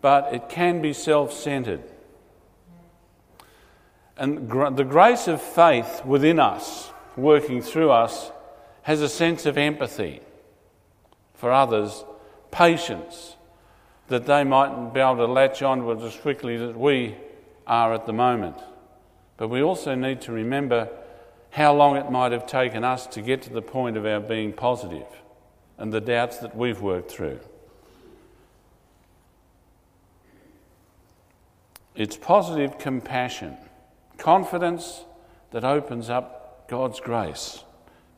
but 0.00 0.32
it 0.32 0.48
can 0.48 0.80
be 0.80 0.92
self 0.92 1.32
centered. 1.32 1.82
And 4.16 4.48
gr- 4.48 4.70
the 4.70 4.84
grace 4.84 5.28
of 5.28 5.42
faith 5.42 6.04
within 6.04 6.38
us, 6.38 6.90
working 7.16 7.62
through 7.62 7.90
us, 7.90 8.30
has 8.82 9.00
a 9.00 9.08
sense 9.08 9.46
of 9.46 9.58
empathy 9.58 10.20
for 11.34 11.52
others, 11.52 12.04
patience, 12.50 13.36
that 14.08 14.26
they 14.26 14.44
mightn't 14.44 14.94
be 14.94 15.00
able 15.00 15.16
to 15.16 15.26
latch 15.26 15.62
on 15.62 15.80
to 15.80 16.06
as 16.06 16.16
quickly 16.16 16.54
as 16.54 16.74
we 16.74 17.16
are 17.66 17.92
at 17.94 18.06
the 18.06 18.12
moment. 18.12 18.56
But 19.36 19.48
we 19.48 19.62
also 19.62 19.94
need 19.94 20.20
to 20.22 20.32
remember 20.32 20.88
how 21.50 21.74
long 21.74 21.96
it 21.96 22.10
might 22.10 22.32
have 22.32 22.46
taken 22.46 22.84
us 22.84 23.06
to 23.08 23.22
get 23.22 23.42
to 23.42 23.52
the 23.52 23.62
point 23.62 23.96
of 23.96 24.06
our 24.06 24.20
being 24.20 24.52
positive 24.52 25.06
and 25.78 25.92
the 25.92 26.00
doubts 26.00 26.38
that 26.38 26.56
we've 26.56 26.80
worked 26.80 27.10
through. 27.10 27.40
It's 31.94 32.16
positive 32.16 32.78
compassion, 32.78 33.56
confidence 34.18 35.04
that 35.50 35.64
opens 35.64 36.10
up 36.10 36.68
God's 36.68 37.00
grace 37.00 37.64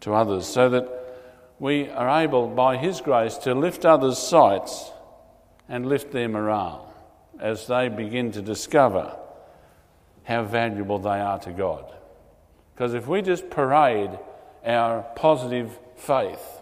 to 0.01 0.13
others 0.15 0.47
so 0.47 0.69
that 0.71 0.89
we 1.59 1.89
are 1.91 2.23
able, 2.23 2.49
by 2.49 2.77
His 2.77 3.01
grace, 3.01 3.37
to 3.39 3.55
lift 3.55 3.85
others' 3.85 4.19
sights 4.19 4.91
and 5.69 5.87
lift 5.87 6.11
their 6.11 6.29
morale 6.29 6.93
as 7.39 7.67
they 7.67 7.89
begin 7.89 8.33
to 8.33 8.43
discover 8.43 9.17
how 10.25 10.43
valuable 10.43 10.99
they 10.99 11.21
are 11.21 11.39
to 11.41 11.53
God. 11.53 11.85
Because 12.75 12.95
if 12.95 13.07
we 13.07 13.23
just 13.23 13.51
parade 13.51 14.11
our 14.65 15.03
positive 15.17 15.79
faith, 15.97 16.60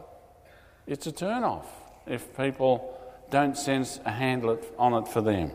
it's 0.89 1.07
a 1.07 1.13
turn 1.13 1.45
off 1.45 1.71
if 2.07 2.37
people 2.37 2.99
don't 3.31 3.57
sense 3.57 4.01
a 4.05 4.11
handle 4.11 4.59
on 4.79 4.95
it 4.95 5.07
for 5.07 5.21
them. 5.21 5.53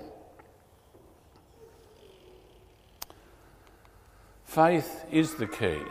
Faith 4.45 5.03
is 5.11 5.33
the 5.35 5.47
key. 5.47 5.81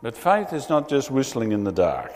But 0.00 0.16
faith 0.16 0.52
is 0.54 0.70
not 0.70 0.88
just 0.88 1.10
whistling 1.10 1.52
in 1.52 1.64
the 1.64 1.72
dark. 1.72 2.12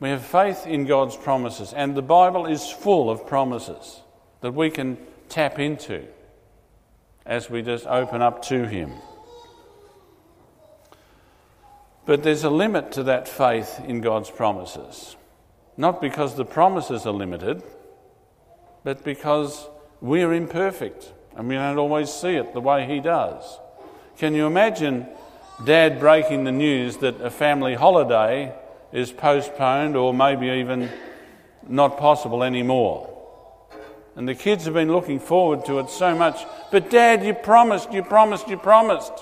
We 0.00 0.08
have 0.08 0.24
faith 0.24 0.66
in 0.66 0.86
God's 0.86 1.16
promises, 1.16 1.72
and 1.72 1.94
the 1.94 2.02
Bible 2.02 2.46
is 2.46 2.68
full 2.70 3.10
of 3.10 3.26
promises 3.26 4.00
that 4.40 4.52
we 4.52 4.70
can 4.70 4.98
tap 5.28 5.58
into 5.58 6.06
as 7.24 7.50
we 7.50 7.62
just 7.62 7.86
open 7.86 8.22
up 8.22 8.42
to 8.46 8.66
Him. 8.66 8.92
But 12.06 12.22
there's 12.22 12.44
a 12.44 12.50
limit 12.50 12.92
to 12.92 13.02
that 13.04 13.28
faith 13.28 13.80
in 13.86 14.00
God's 14.00 14.30
promises. 14.30 15.16
Not 15.76 16.00
because 16.00 16.36
the 16.36 16.44
promises 16.44 17.04
are 17.04 17.12
limited, 17.12 17.62
but 18.84 19.04
because 19.04 19.68
we're 20.00 20.32
imperfect 20.32 21.12
and 21.36 21.48
we 21.48 21.56
don't 21.56 21.78
always 21.78 22.10
see 22.10 22.36
it 22.36 22.54
the 22.54 22.60
way 22.60 22.86
He 22.86 23.00
does. 23.00 23.58
Can 24.16 24.34
you 24.34 24.46
imagine 24.46 25.06
Dad 25.64 25.98
breaking 26.00 26.44
the 26.44 26.52
news 26.52 26.98
that 26.98 27.20
a 27.20 27.30
family 27.30 27.74
holiday 27.74 28.54
is 28.92 29.10
postponed 29.10 29.96
or 29.96 30.12
maybe 30.12 30.48
even 30.48 30.90
not 31.66 31.98
possible 31.98 32.42
anymore. 32.42 33.12
And 34.14 34.28
the 34.28 34.34
kids 34.34 34.64
have 34.64 34.74
been 34.74 34.92
looking 34.92 35.18
forward 35.18 35.64
to 35.66 35.78
it 35.78 35.90
so 35.90 36.14
much. 36.14 36.44
But, 36.70 36.90
Dad, 36.90 37.24
you 37.24 37.34
promised, 37.34 37.92
you 37.92 38.02
promised, 38.02 38.48
you 38.48 38.56
promised. 38.56 39.12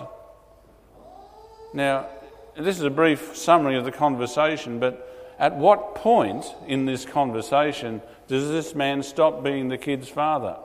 Now, 1.72 2.06
this 2.56 2.76
is 2.76 2.84
a 2.84 2.90
brief 2.90 3.36
summary 3.36 3.76
of 3.76 3.84
the 3.84 3.92
conversation, 3.92 4.78
but 4.78 5.34
at 5.38 5.56
what 5.56 5.94
point 5.94 6.44
in 6.66 6.86
this 6.86 7.04
conversation 7.04 8.00
does 8.28 8.48
this 8.48 8.74
man 8.74 9.02
stop 9.02 9.42
being 9.42 9.68
the 9.68 9.78
kid's 9.78 10.08
father? 10.08 10.56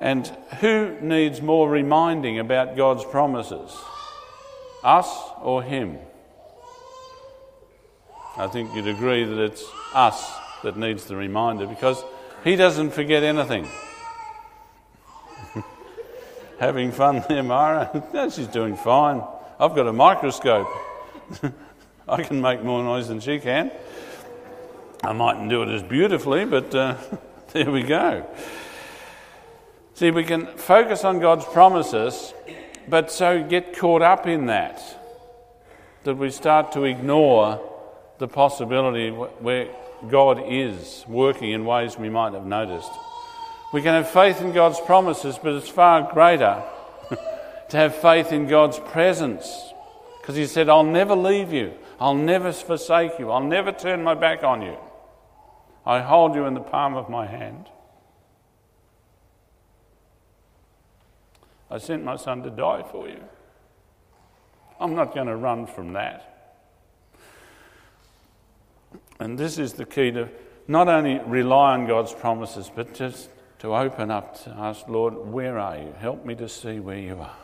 And 0.00 0.26
who 0.60 0.96
needs 1.00 1.42
more 1.42 1.68
reminding 1.68 2.38
about 2.38 2.76
God's 2.76 3.04
promises? 3.04 3.76
Us 4.84 5.08
or 5.42 5.62
Him? 5.62 5.98
I 8.36 8.46
think 8.46 8.74
you'd 8.74 8.86
agree 8.86 9.24
that 9.24 9.38
it's 9.38 9.64
us 9.94 10.32
that 10.62 10.76
needs 10.76 11.04
the 11.04 11.16
reminder 11.16 11.66
because 11.66 12.02
He 12.44 12.54
doesn't 12.54 12.90
forget 12.90 13.24
anything. 13.24 13.68
Having 16.58 16.92
fun 16.92 17.24
there, 17.28 17.42
Mara? 17.42 18.04
no, 18.12 18.30
she's 18.30 18.48
doing 18.48 18.76
fine. 18.76 19.22
I've 19.60 19.74
got 19.74 19.86
a 19.86 19.92
microscope. 19.92 20.68
I 22.08 22.22
can 22.22 22.40
make 22.40 22.62
more 22.62 22.82
noise 22.82 23.08
than 23.08 23.20
she 23.20 23.38
can. 23.38 23.70
I 25.02 25.12
mightn't 25.12 25.48
do 25.48 25.62
it 25.62 25.68
as 25.68 25.82
beautifully, 25.82 26.44
but 26.44 26.74
uh, 26.74 26.96
there 27.52 27.70
we 27.70 27.82
go. 27.82 28.26
See, 29.94 30.10
we 30.10 30.24
can 30.24 30.46
focus 30.56 31.04
on 31.04 31.18
God's 31.18 31.44
promises, 31.44 32.32
but 32.88 33.10
so 33.10 33.42
get 33.42 33.76
caught 33.76 34.02
up 34.02 34.26
in 34.26 34.46
that 34.46 34.82
that 36.04 36.14
we 36.14 36.30
start 36.30 36.72
to 36.72 36.84
ignore 36.84 37.60
the 38.18 38.28
possibility 38.28 39.10
where 39.10 39.68
God 40.08 40.42
is 40.46 41.04
working 41.08 41.50
in 41.50 41.64
ways 41.64 41.98
we 41.98 42.08
might 42.08 42.32
have 42.32 42.46
noticed. 42.46 42.90
We 43.72 43.82
can 43.82 43.94
have 43.94 44.08
faith 44.08 44.40
in 44.40 44.52
God's 44.52 44.80
promises, 44.80 45.38
but 45.42 45.54
it's 45.54 45.68
far 45.68 46.10
greater 46.12 46.62
to 47.68 47.76
have 47.76 47.94
faith 47.96 48.32
in 48.32 48.46
God's 48.46 48.78
presence. 48.78 49.72
Because 50.20 50.36
He 50.36 50.46
said, 50.46 50.68
I'll 50.68 50.84
never 50.84 51.14
leave 51.14 51.52
you, 51.52 51.74
I'll 52.00 52.14
never 52.14 52.52
forsake 52.52 53.18
you, 53.18 53.30
I'll 53.30 53.42
never 53.42 53.72
turn 53.72 54.02
my 54.02 54.14
back 54.14 54.42
on 54.42 54.62
you. 54.62 54.76
I 55.84 56.00
hold 56.00 56.34
you 56.34 56.46
in 56.46 56.54
the 56.54 56.60
palm 56.60 56.96
of 56.96 57.10
my 57.10 57.26
hand. 57.26 57.66
I 61.70 61.78
sent 61.78 62.04
my 62.04 62.16
son 62.16 62.42
to 62.44 62.50
die 62.50 62.84
for 62.90 63.08
you. 63.08 63.22
I'm 64.80 64.94
not 64.94 65.14
going 65.14 65.26
to 65.26 65.36
run 65.36 65.66
from 65.66 65.92
that. 65.92 66.54
And 69.20 69.38
this 69.38 69.58
is 69.58 69.74
the 69.74 69.84
key 69.84 70.10
to 70.12 70.28
not 70.66 70.88
only 70.88 71.18
rely 71.26 71.74
on 71.74 71.86
God's 71.86 72.12
promises, 72.12 72.70
but 72.74 72.94
just 72.94 73.28
to 73.60 73.74
open 73.74 74.10
up 74.10 74.42
to 74.44 74.50
ask, 74.50 74.86
Lord, 74.88 75.14
where 75.14 75.58
are 75.58 75.76
you? 75.76 75.94
Help 75.98 76.24
me 76.24 76.34
to 76.36 76.48
see 76.48 76.78
where 76.78 76.98
you 76.98 77.18
are. 77.18 77.36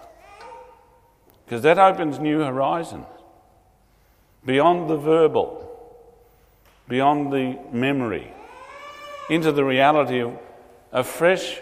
Because 1.45 1.63
that 1.63 1.79
opens 1.79 2.19
new 2.19 2.41
horizons 2.41 3.07
beyond 4.45 4.89
the 4.89 4.97
verbal, 4.97 5.61
beyond 6.89 7.33
the 7.33 7.59
memory, 7.73 8.31
into 9.29 9.51
the 9.53 9.65
reality 9.65 10.21
of 10.21 10.39
a 10.93 11.03
fresh 11.03 11.59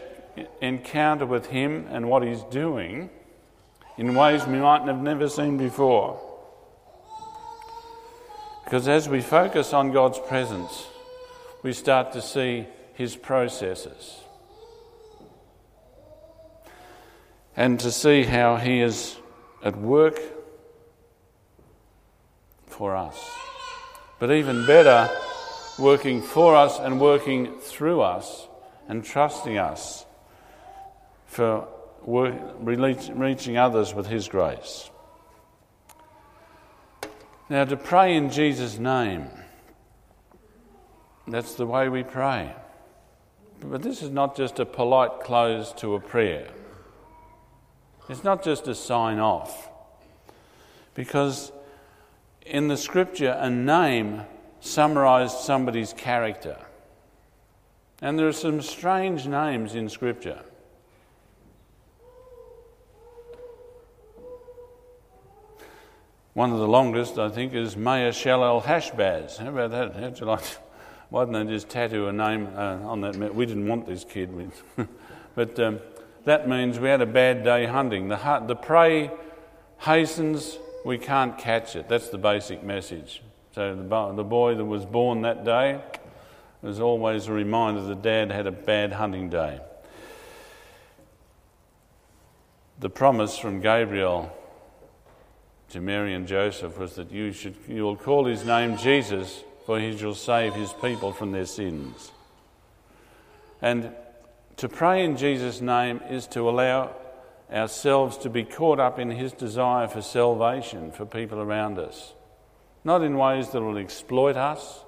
encounter 0.61 1.25
with 1.25 1.47
Him 1.47 1.87
and 1.90 2.09
what 2.09 2.23
He's 2.23 2.42
doing 2.44 3.09
in 3.97 4.14
ways 4.14 4.47
we 4.47 4.59
might 4.59 4.82
have 4.82 5.00
never 5.00 5.28
seen 5.28 5.56
before. 5.56 6.21
Because 8.64 8.88
as 8.88 9.09
we 9.09 9.21
focus 9.21 9.73
on 9.73 9.92
God's 9.92 10.18
presence, 10.18 10.87
we 11.62 11.73
start 11.73 12.12
to 12.12 12.23
see 12.23 12.66
His 12.94 13.16
processes 13.16 14.23
and 17.56 17.78
to 17.80 17.90
see 17.90 18.23
how 18.23 18.56
He 18.56 18.80
is 18.80 19.16
at 19.62 19.76
work 19.76 20.18
for 22.66 22.97
us. 22.97 23.18
But 24.18 24.32
even 24.32 24.66
better, 24.66 25.11
working 25.78 26.23
for 26.23 26.56
us 26.56 26.78
and 26.78 27.00
working 27.00 27.59
through 27.61 28.00
us 28.00 28.49
and 28.88 29.04
trusting 29.04 29.59
us 29.59 30.06
for 31.26 31.68
work, 32.04 32.35
reaching 32.61 33.56
others 33.56 33.94
with 33.94 34.06
His 34.06 34.28
grace. 34.28 34.90
Now, 37.49 37.64
to 37.64 37.76
pray 37.76 38.16
in 38.16 38.30
Jesus' 38.30 38.78
name, 38.78 39.28
that's 41.28 41.54
the 41.54 41.66
way 41.66 41.88
we 41.88 42.02
pray. 42.02 42.54
But 43.61 43.82
this 43.82 44.02
is 44.02 44.11
not 44.11 44.37
just 44.37 44.59
a 44.59 44.66
polite 44.66 45.21
close 45.21 45.73
to 45.75 45.94
a 45.94 46.00
prayer. 46.00 46.49
It's 48.12 48.25
not 48.25 48.45
just 48.45 48.69
a 48.69 48.75
sign 48.75 49.19
off. 49.19 49.71
Because 50.95 51.50
in 52.45 52.69
the 52.69 52.76
scripture, 52.76 53.35
a 53.40 53.49
name 53.49 54.25
summarized 54.61 55.38
somebody's 55.38 55.95
character. 55.95 56.59
And 58.02 58.19
there 58.19 58.28
are 58.28 58.33
some 58.33 58.61
strange 58.61 59.26
names 59.26 59.75
in 59.75 59.88
scripture. 59.88 60.40
One 66.35 66.52
of 66.52 66.59
the 66.59 66.69
longest, 66.69 67.19
I 67.19 67.31
think, 67.31 67.54
is 67.54 67.78
Maher 67.78 68.11
Shalal 68.11 68.62
Hashbaz. 68.62 69.38
How 69.38 69.49
about 69.49 69.71
that? 69.71 69.97
How'd 69.97 70.21
you 70.21 70.26
like? 70.26 70.45
Why 71.09 71.25
didn't 71.25 71.47
they 71.47 71.54
just 71.54 71.71
tattoo 71.71 72.09
a 72.09 72.12
name 72.12 72.49
uh, 72.54 72.76
on 72.83 73.00
that? 73.00 73.35
We 73.35 73.47
didn't 73.47 73.69
want 73.69 73.87
this 73.87 74.04
kid. 74.04 74.52
but 75.35 75.59
um, 75.59 75.81
that 76.24 76.48
means 76.48 76.78
we 76.78 76.88
had 76.88 77.00
a 77.00 77.06
bad 77.06 77.44
day 77.44 77.66
hunting. 77.66 78.08
The, 78.08 78.44
the 78.46 78.56
prey 78.56 79.10
hastens, 79.78 80.58
we 80.84 80.98
can't 80.98 81.36
catch 81.38 81.76
it. 81.76 81.88
That's 81.88 82.08
the 82.08 82.18
basic 82.18 82.62
message. 82.62 83.22
So 83.54 83.74
the, 83.74 84.12
the 84.14 84.24
boy 84.24 84.54
that 84.54 84.64
was 84.64 84.84
born 84.84 85.22
that 85.22 85.44
day 85.44 85.80
was 86.62 86.78
always 86.78 87.26
a 87.26 87.32
reminder 87.32 87.82
that 87.82 88.02
dad 88.02 88.30
had 88.30 88.46
a 88.46 88.52
bad 88.52 88.92
hunting 88.92 89.28
day. 89.28 89.60
The 92.78 92.90
promise 92.90 93.36
from 93.36 93.60
Gabriel 93.60 94.32
to 95.70 95.80
Mary 95.80 96.14
and 96.14 96.26
Joseph 96.26 96.78
was 96.78 96.94
that 96.96 97.10
you, 97.10 97.32
should, 97.32 97.56
you 97.66 97.82
will 97.82 97.96
call 97.96 98.26
his 98.26 98.44
name 98.44 98.76
Jesus, 98.76 99.42
for 99.66 99.80
he 99.80 99.96
shall 99.96 100.14
save 100.14 100.54
his 100.54 100.72
people 100.74 101.12
from 101.12 101.32
their 101.32 101.46
sins. 101.46 102.12
And 103.60 103.92
to 104.56 104.68
pray 104.68 105.04
in 105.04 105.16
Jesus' 105.16 105.61
name 105.61 106.00
is 106.09 106.26
to 106.28 106.49
allow 106.49 106.94
ourselves 107.52 108.16
to 108.18 108.30
be 108.30 108.44
caught 108.44 108.80
up 108.80 108.99
in 108.99 109.11
his 109.11 109.32
desire 109.32 109.88
for 109.88 110.02
salvation 110.02 110.90
for 110.90 111.04
people 111.04 111.40
around 111.40 111.78
us. 111.78 112.14
Not 112.85 113.02
in 113.02 113.16
ways 113.16 113.50
that 113.50 113.61
will 113.61 113.78
exploit 113.78 114.37
us, 114.37 114.85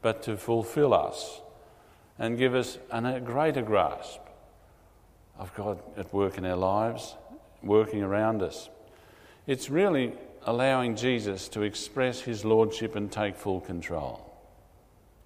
but 0.00 0.22
to 0.22 0.36
fulfill 0.36 0.94
us 0.94 1.40
and 2.18 2.38
give 2.38 2.54
us 2.54 2.78
a 2.90 3.20
greater 3.20 3.62
grasp 3.62 4.20
of 5.38 5.54
God 5.54 5.80
at 5.96 6.12
work 6.12 6.38
in 6.38 6.44
our 6.44 6.56
lives, 6.56 7.14
working 7.62 8.02
around 8.02 8.42
us. 8.42 8.68
It's 9.46 9.70
really 9.70 10.12
allowing 10.44 10.96
Jesus 10.96 11.48
to 11.48 11.62
express 11.62 12.20
his 12.20 12.44
lordship 12.44 12.96
and 12.96 13.10
take 13.10 13.36
full 13.36 13.60
control. 13.60 14.24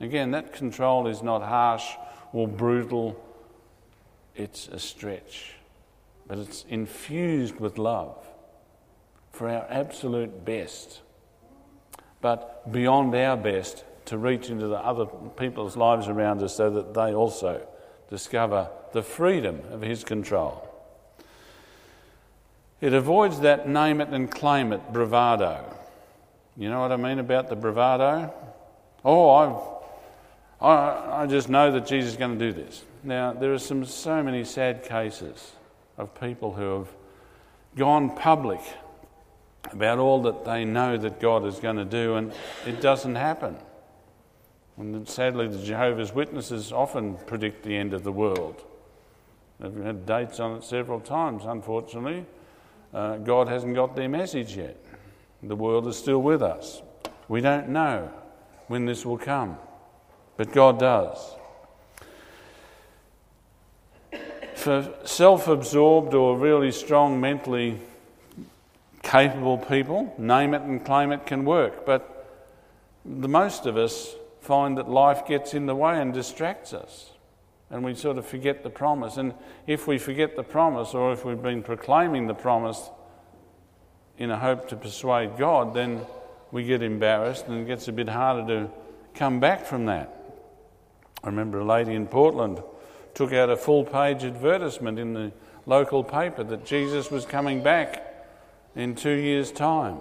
Again, 0.01 0.33
that 0.33 0.53
control 0.53 1.07
is 1.07 1.23
not 1.23 1.43
harsh 1.43 1.87
or 2.33 2.49
brutal, 2.49 3.23
it's 4.35 4.69
a 4.69 4.79
stretch, 4.79 5.55
but 6.27 6.39
it's 6.39 6.65
infused 6.69 7.61
with 7.61 7.79
love 7.79 8.17
for 9.33 9.49
our 9.49 9.67
absolute 9.69 10.45
best, 10.45 11.01
but 12.21 12.71
beyond 12.71 13.15
our 13.15 13.37
best 13.37 13.85
to 14.07 14.19
reach 14.19 14.51
into 14.51 14.67
the 14.67 14.77
other 14.77 15.07
people's 15.37 15.77
lives 15.77 16.09
around 16.09 16.43
us 16.43 16.57
so 16.57 16.71
that 16.71 16.95
they 16.95 17.15
also 17.15 17.67
discover 18.11 18.69
the 18.93 19.03
freedom 19.03 19.61
of 19.71 19.81
his 19.81 20.05
control. 20.05 20.69
It 22.81 22.93
avoids 22.93 23.41
that 23.41 23.69
name 23.69 24.01
it 24.01 24.09
and 24.09 24.31
claim 24.31 24.73
it 24.73 24.93
bravado. 24.93 25.77
You 26.57 26.69
know 26.69 26.81
what 26.81 26.93
I 26.93 26.97
mean 26.97 27.19
about 27.19 27.49
the 27.49 27.57
bravado? 27.57 28.33
Oh, 29.05 29.31
I've, 29.31 29.57
I, 30.61 31.23
I 31.23 31.27
just 31.27 31.49
know 31.49 31.73
that 31.73 31.87
Jesus 31.87 32.13
is 32.13 32.17
going 32.19 32.39
to 32.39 32.45
do 32.45 32.53
this. 32.53 32.83
Now, 33.05 33.33
there 33.33 33.53
are 33.53 33.59
some, 33.59 33.85
so 33.85 34.23
many 34.23 34.45
sad 34.45 34.85
cases 34.85 35.53
of 35.99 36.19
people 36.21 36.53
who 36.53 36.79
have 36.79 36.89
gone 37.77 38.15
public 38.17 38.61
about 39.71 39.99
all 39.99 40.23
that 40.23 40.45
they 40.45 40.65
know 40.65 40.97
that 40.97 41.21
God 41.21 41.45
is 41.45 41.59
going 41.59 41.77
to 41.77 41.85
do, 41.85 42.17
and 42.17 42.33
it 42.67 42.81
doesn't 42.81 43.15
happen. 43.15 43.57
And 44.77 45.09
sadly, 45.09 45.49
the 45.49 45.63
Jehovah's 45.63 46.13
Witnesses 46.13 46.73
often 46.73 47.17
predict 47.27 47.63
the 47.63 47.77
end 47.77 47.93
of 47.93 48.05
the 48.05 48.13
world. 48.13 48.63
They've 49.61 49.85
had 49.85 50.07
dates 50.07 50.41
on 50.41 50.57
it 50.57 50.65
several 50.65 51.01
times, 51.01 51.45
unfortunately 51.45 52.27
uh, 52.93 53.17
God 53.19 53.49
hasn't 53.49 53.75
got 53.75 53.97
their 53.97 54.09
message 54.09 54.57
yet. 54.57 54.77
The 55.43 55.57
world 55.57 55.87
is 55.89 55.97
still 55.97 56.23
with 56.23 56.43
us. 56.43 56.83
We 57.29 57.41
don't 57.41 57.71
know 57.71 58.11
when 58.69 58.87
this 58.87 59.05
will 59.05 59.19
come, 59.19 59.57
but 60.37 60.53
God 60.53 60.79
does. 60.79 61.35
For 64.11 64.19
self 65.05 65.49
absorbed 65.49 66.15
or 66.15 66.37
really 66.37 66.73
strong, 66.73 67.21
mentally 67.21 67.79
capable 69.03 69.59
people, 69.59 70.15
name 70.19 70.55
it 70.55 70.63
and 70.63 70.85
claim 70.85 71.13
it 71.13 71.27
can 71.27 71.45
work, 71.45 71.85
but 71.85 72.09
the 73.05 73.29
most 73.29 73.67
of 73.67 73.77
us 73.77 74.15
find 74.41 74.79
that 74.79 74.89
life 74.89 75.27
gets 75.27 75.55
in 75.55 75.67
the 75.67 75.75
way 75.75 76.01
and 76.01 76.15
distracts 76.15 76.73
us 76.73 77.13
and 77.73 77.83
we 77.83 77.95
sort 77.95 78.19
of 78.19 78.27
forget 78.27 78.63
the 78.63 78.71
promise. 78.71 79.17
And 79.17 79.33
if 79.67 79.87
we 79.87 79.97
forget 79.99 80.37
the 80.37 80.43
promise, 80.43 80.93
or 80.93 81.11
if 81.13 81.25
we've 81.25 81.43
been 81.43 81.63
proclaiming 81.63 82.27
the 82.27 82.35
promise 82.35 82.91
in 84.19 84.31
a 84.31 84.39
hope 84.39 84.69
to 84.69 84.77
persuade 84.77 85.39
God, 85.39 85.73
then 85.73 86.03
we 86.53 86.65
get 86.65 86.83
embarrassed 86.83 87.47
and 87.49 87.63
it 87.63 87.67
gets 87.67 87.89
a 87.89 87.93
bit 87.93 88.11
harder 88.11 88.47
to 88.47 88.71
come 89.15 89.41
back 89.41 89.65
from 89.65 89.87
that. 89.87 90.15
I 91.25 91.29
remember 91.29 91.61
a 91.61 91.65
lady 91.65 91.95
in 91.95 92.07
Portland 92.07 92.63
took 93.15 93.33
out 93.33 93.51
a 93.51 93.57
full 93.57 93.85
page 93.85 94.25
advertisement 94.25 94.99
in 94.99 95.15
the 95.15 95.33
local 95.67 96.03
paper 96.03 96.43
that 96.45 96.65
Jesus 96.65 97.11
was 97.11 97.25
coming 97.27 97.63
back 97.63 98.03
in 98.75 98.95
two 98.95 99.11
years' 99.11 99.53
time. 99.53 99.99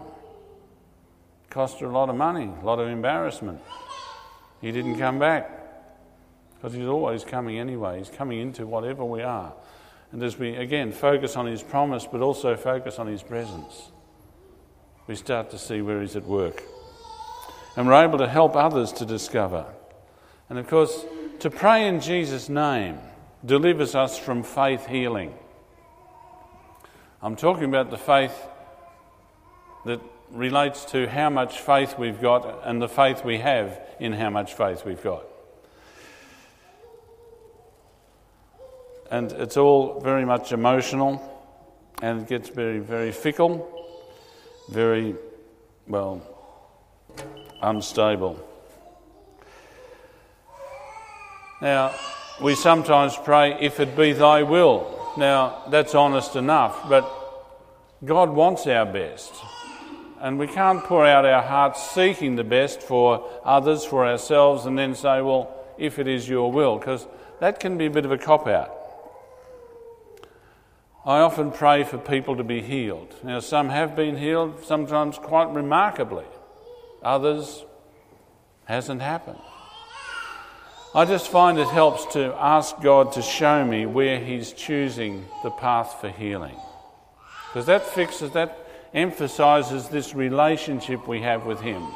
Cost 1.50 1.80
her 1.82 1.88
a 1.88 1.91
lot 1.91 2.10
of 2.10 2.15
money, 2.15 2.50
a 2.62 2.65
lot 2.65 2.80
of 2.80 2.88
embarrassment. 2.88 3.60
He 4.62 4.71
didn't 4.71 4.97
come 4.97 5.19
back. 5.19 5.62
Because 6.56 6.76
He's 6.76 6.88
always 6.88 7.24
coming 7.24 7.58
anyway. 7.58 7.97
He's 7.97 8.10
coming 8.10 8.39
into 8.39 8.67
whatever 8.67 9.04
we 9.04 9.24
are. 9.24 9.54
And 10.12 10.21
as 10.24 10.38
we, 10.38 10.56
again, 10.56 10.91
focus 10.91 11.36
on 11.36 11.47
His 11.47 11.63
promise, 11.63 12.08
but 12.10 12.21
also 12.21 12.56
focus 12.56 13.00
on 13.00 13.08
His 13.08 13.24
presence, 13.24 13.91
we 15.08 15.15
start 15.15 15.50
to 15.52 15.58
see 15.58 15.82
where 15.82 16.02
He's 16.02 16.15
at 16.15 16.26
work. 16.26 16.63
And 17.76 17.88
we're 17.88 18.04
able 18.04 18.19
to 18.19 18.28
help 18.28 18.56
others 18.56 18.91
to 18.93 19.06
discover. 19.06 19.65
And 20.50 20.60
of 20.60 20.67
course, 20.67 21.06
to 21.41 21.49
pray 21.49 21.88
in 21.88 21.99
Jesus' 21.99 22.49
name 22.49 22.97
delivers 23.45 23.93
us 23.95 24.17
from 24.17 24.43
faith 24.43 24.88
healing. 24.88 25.34
I'm 27.21 27.36
talking 27.36 27.65
about 27.65 27.91
the 27.91 27.97
faith 27.97 28.34
that 29.86 29.99
relates 30.32 30.86
to 30.86 31.08
how 31.08 31.30
much 31.30 31.60
faith 31.60 31.99
we've 31.99 32.21
got 32.21 32.62
and 32.63 32.82
the 32.82 32.88
faith 32.88 33.25
we 33.25 33.39
have 33.39 33.80
in 33.99 34.13
how 34.13 34.30
much 34.30 34.54
faith 34.54 34.86
we've 34.86 35.04
got. 35.04 35.25
and 39.12 39.34
it's 39.34 39.58
all 39.58 39.99
very 39.99 40.25
much 40.25 40.54
emotional 40.54 41.21
and 42.01 42.21
it 42.21 42.27
gets 42.27 42.49
very, 42.49 42.80
very 42.80 43.12
fickle, 43.12 43.69
very, 44.69 45.13
well, 45.86 46.21
unstable. 47.62 48.39
Now, 51.62 51.93
we 52.41 52.56
sometimes 52.56 53.15
pray, 53.15 53.56
if 53.60 53.80
it 53.80 53.95
be 53.95 54.13
thy 54.13 54.41
will. 54.41 55.13
Now, 55.15 55.63
that's 55.69 55.93
honest 55.93 56.36
enough, 56.36 56.89
but 56.89 57.08
God 58.04 58.32
wants 58.32 58.65
our 58.65 58.86
best. 58.86 59.32
And 60.19 60.39
we 60.39 60.47
can't 60.47 60.84
pour 60.84 61.06
out 61.06 61.24
our 61.24 61.43
hearts 61.43 61.91
seeking 61.91 62.36
the 62.36 62.43
best 62.43 62.82
for 62.82 63.30
others, 63.43 63.86
for 63.86 64.08
ourselves, 64.08 64.65
and 64.65 64.78
then 64.78 64.95
say, 64.95 65.21
well, 65.21 65.56
if 65.78 66.00
it 66.00 66.08
is 66.08 66.28
your 66.28 66.52
will, 66.52 66.78
because 66.78 67.06
that 67.39 67.60
can 67.60 67.78
be 67.78 67.86
a 67.86 67.91
bit 67.91 68.06
of 68.06 68.12
a 68.12 68.17
cop 68.17 68.47
out. 68.47 68.76
I 71.06 71.19
often 71.19 71.52
pray 71.52 71.84
for 71.84 71.97
people 71.97 72.38
to 72.38 72.43
be 72.43 72.62
healed. 72.62 73.15
Now, 73.24 73.39
some 73.39 73.69
have 73.69 73.95
been 73.95 74.17
healed, 74.17 74.63
sometimes 74.63 75.17
quite 75.17 75.52
remarkably. 75.52 76.26
Others 77.04 77.65
hasn't 78.65 79.02
happened. 79.02 79.39
I 80.93 81.06
just 81.06 81.30
find 81.30 81.58
it 81.58 81.69
helps 81.69 82.06
to 82.13 82.36
ask 82.38 82.82
God 82.82 83.13
to 83.13 83.21
show 83.21 83.63
me 83.63 83.86
where 83.86 84.19
He's 84.19 84.51
choosing 84.51 85.25
the 85.41 85.49
path 85.49 86.01
for 86.01 86.10
healing. 86.10 86.58
Because 87.47 87.65
that 87.67 87.86
fixes, 87.86 88.32
that 88.32 88.58
emphasizes 88.93 89.88
this 89.88 90.13
relationship 90.13 91.08
we 91.08 91.21
have 91.21 91.45
with 91.45 91.62
Him. 91.62 91.88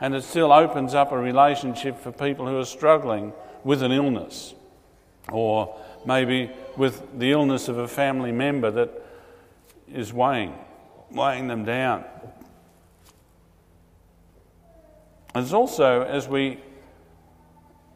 And 0.00 0.14
it 0.14 0.24
still 0.24 0.50
opens 0.50 0.94
up 0.94 1.12
a 1.12 1.18
relationship 1.18 2.00
for 2.00 2.10
people 2.10 2.46
who 2.46 2.58
are 2.58 2.64
struggling 2.64 3.34
with 3.64 3.82
an 3.82 3.92
illness 3.92 4.54
or 5.30 5.78
maybe 6.06 6.50
with 6.74 7.18
the 7.18 7.32
illness 7.32 7.68
of 7.68 7.76
a 7.76 7.88
family 7.88 8.32
member 8.32 8.70
that 8.70 8.90
is 9.92 10.10
weighing, 10.10 10.54
weighing 11.10 11.48
them 11.48 11.66
down. 11.66 12.02
There's 15.34 15.52
also, 15.52 16.02
as 16.02 16.26
we 16.26 16.60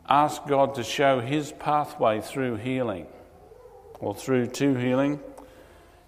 ask 0.08 0.46
God 0.46 0.74
to 0.76 0.84
show 0.84 1.20
His 1.20 1.52
pathway 1.52 2.20
through 2.20 2.56
healing 2.56 3.06
or 4.00 4.14
through 4.14 4.48
to 4.48 4.74
healing, 4.74 5.20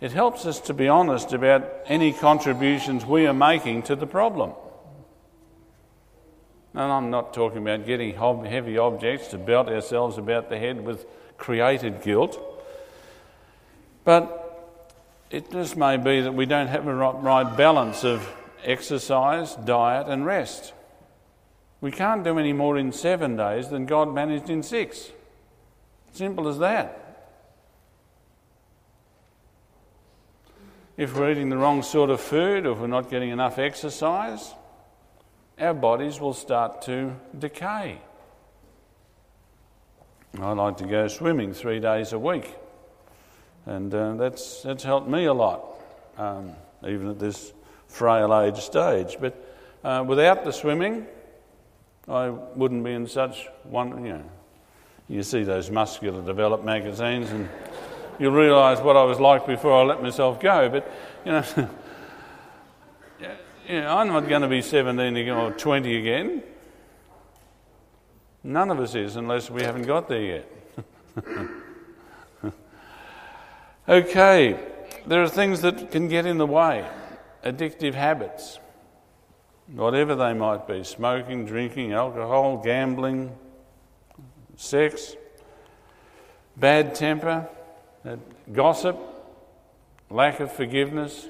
it 0.01 0.13
helps 0.13 0.45
us 0.47 0.61
to 0.61 0.75
be 0.75 0.89
honest 0.89 1.33
about 1.33 1.71
any 1.87 2.13
contributions 2.13 3.07
we 3.07 3.27
are 3.27 3.35
making 3.35 3.83
to 3.85 3.97
the 3.97 4.07
problem. 4.07 4.53
And 6.75 6.91
I'm 6.93 7.11
not 7.11 7.33
talking 7.33 7.59
about 7.63 7.87
getting 7.87 8.15
heavy 8.15 8.77
objects 8.79 9.29
to 9.29 9.39
belt 9.39 9.69
ourselves 9.69 10.19
about 10.19 10.51
the 10.51 10.59
head 10.59 10.85
with 10.85 11.07
created 11.39 12.03
guilt. 12.03 12.41
But 14.05 14.41
it 15.31 15.51
just 15.51 15.77
may 15.77 15.97
be 15.97 16.21
that 16.21 16.33
we 16.33 16.47
don't 16.47 16.67
have 16.67 16.87
a 16.87 16.95
right 16.95 17.57
balance 17.57 18.05
of 18.05 18.29
exercise, 18.65 19.55
diet, 19.55 20.09
and 20.09 20.27
rest. 20.27 20.73
We 21.85 21.91
can't 21.91 22.25
do 22.25 22.39
any 22.39 22.55
more 22.55 22.79
in 22.79 22.93
seven 22.93 23.37
days 23.37 23.69
than 23.69 23.85
God 23.85 24.15
managed 24.15 24.49
in 24.49 24.63
six. 24.63 25.11
Simple 26.15 26.49
as 26.49 26.59
that. 26.61 27.29
If 30.97 31.15
we're 31.15 31.33
eating 31.33 31.51
the 31.51 31.59
wrong 31.59 31.83
sort 31.83 32.09
of 32.09 32.23
food, 32.23 32.65
or 32.65 32.73
if 32.73 32.79
we're 32.79 32.87
not 32.87 33.11
getting 33.11 33.29
enough 33.29 33.59
exercise, 33.59 34.55
our 35.59 35.75
bodies 35.75 36.21
will 36.21 36.33
start 36.33 36.81
to 36.85 37.17
decay. 37.39 37.99
I 40.41 40.53
like 40.53 40.79
to 40.79 40.87
go 40.87 41.07
swimming 41.09 41.53
three 41.53 41.81
days 41.81 42.15
a 42.15 42.19
week, 42.19 42.51
and 43.67 43.95
uh, 43.95 44.15
that's, 44.15 44.63
that's 44.63 44.85
helped 44.85 45.11
me 45.11 45.27
a 45.27 45.35
lot, 45.35 45.67
um, 46.17 46.53
even 46.83 47.11
at 47.11 47.19
this 47.19 47.53
frail 47.89 48.35
age 48.41 48.57
stage. 48.57 49.19
But 49.21 49.37
uh, 49.85 50.03
without 50.09 50.45
the 50.45 50.51
swimming, 50.51 51.09
I 52.09 52.29
wouldn't 52.29 52.85
be 52.85 52.93
in 52.93 53.07
such 53.07 53.49
one, 53.65 54.05
you 54.05 54.13
know. 54.13 54.25
You 55.09 55.23
see 55.23 55.43
those 55.43 55.71
muscular 55.71 56.23
develop 56.23 56.65
magazines, 56.65 57.31
and 57.31 57.49
you'll 58.19 58.33
realise 58.33 58.81
what 58.81 58.97
I 58.97 59.05
was 59.05 59.21
like 59.21 59.47
before 59.47 59.73
I 59.73 59.83
let 59.85 60.03
myself 60.03 60.41
go. 60.41 60.69
But, 60.69 60.91
you 61.25 61.33
know, 61.33 61.45
you 63.69 63.81
know 63.81 63.97
I'm 63.97 64.09
not 64.09 64.29
going 64.29 64.43
to 64.43 64.49
be 64.49 64.63
17 64.63 65.17
again 65.17 65.37
or 65.37 65.51
20 65.53 65.97
again. 65.97 66.43
None 68.43 68.71
of 68.71 68.79
us 68.81 68.95
is 68.95 69.17
unless 69.17 69.51
we 69.51 69.63
haven't 69.63 69.87
got 69.87 70.09
there 70.09 70.23
yet. 70.23 70.51
okay, 73.89 74.59
there 75.07 75.23
are 75.23 75.29
things 75.29 75.63
that 75.63 75.91
can 75.91 76.09
get 76.09 76.27
in 76.27 76.37
the 76.37 76.47
way, 76.47 76.87
addictive 77.43 77.95
habits, 77.95 78.59
whatever 79.69 80.15
they 80.15 80.35
might 80.35 80.67
be 80.67 80.85
smoking, 80.85 81.47
drinking, 81.47 81.93
alcohol, 81.93 82.59
gambling, 82.59 83.33
sex, 84.57 85.17
bad 86.57 86.95
temper, 86.95 87.49
gossip, 88.53 88.99
lack 90.11 90.41
of 90.41 90.53
forgiveness, 90.53 91.27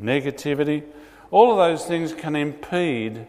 negativity. 0.00 0.84
All 1.30 1.50
of 1.50 1.58
those 1.58 1.84
things 1.86 2.12
can 2.12 2.36
impede 2.36 3.26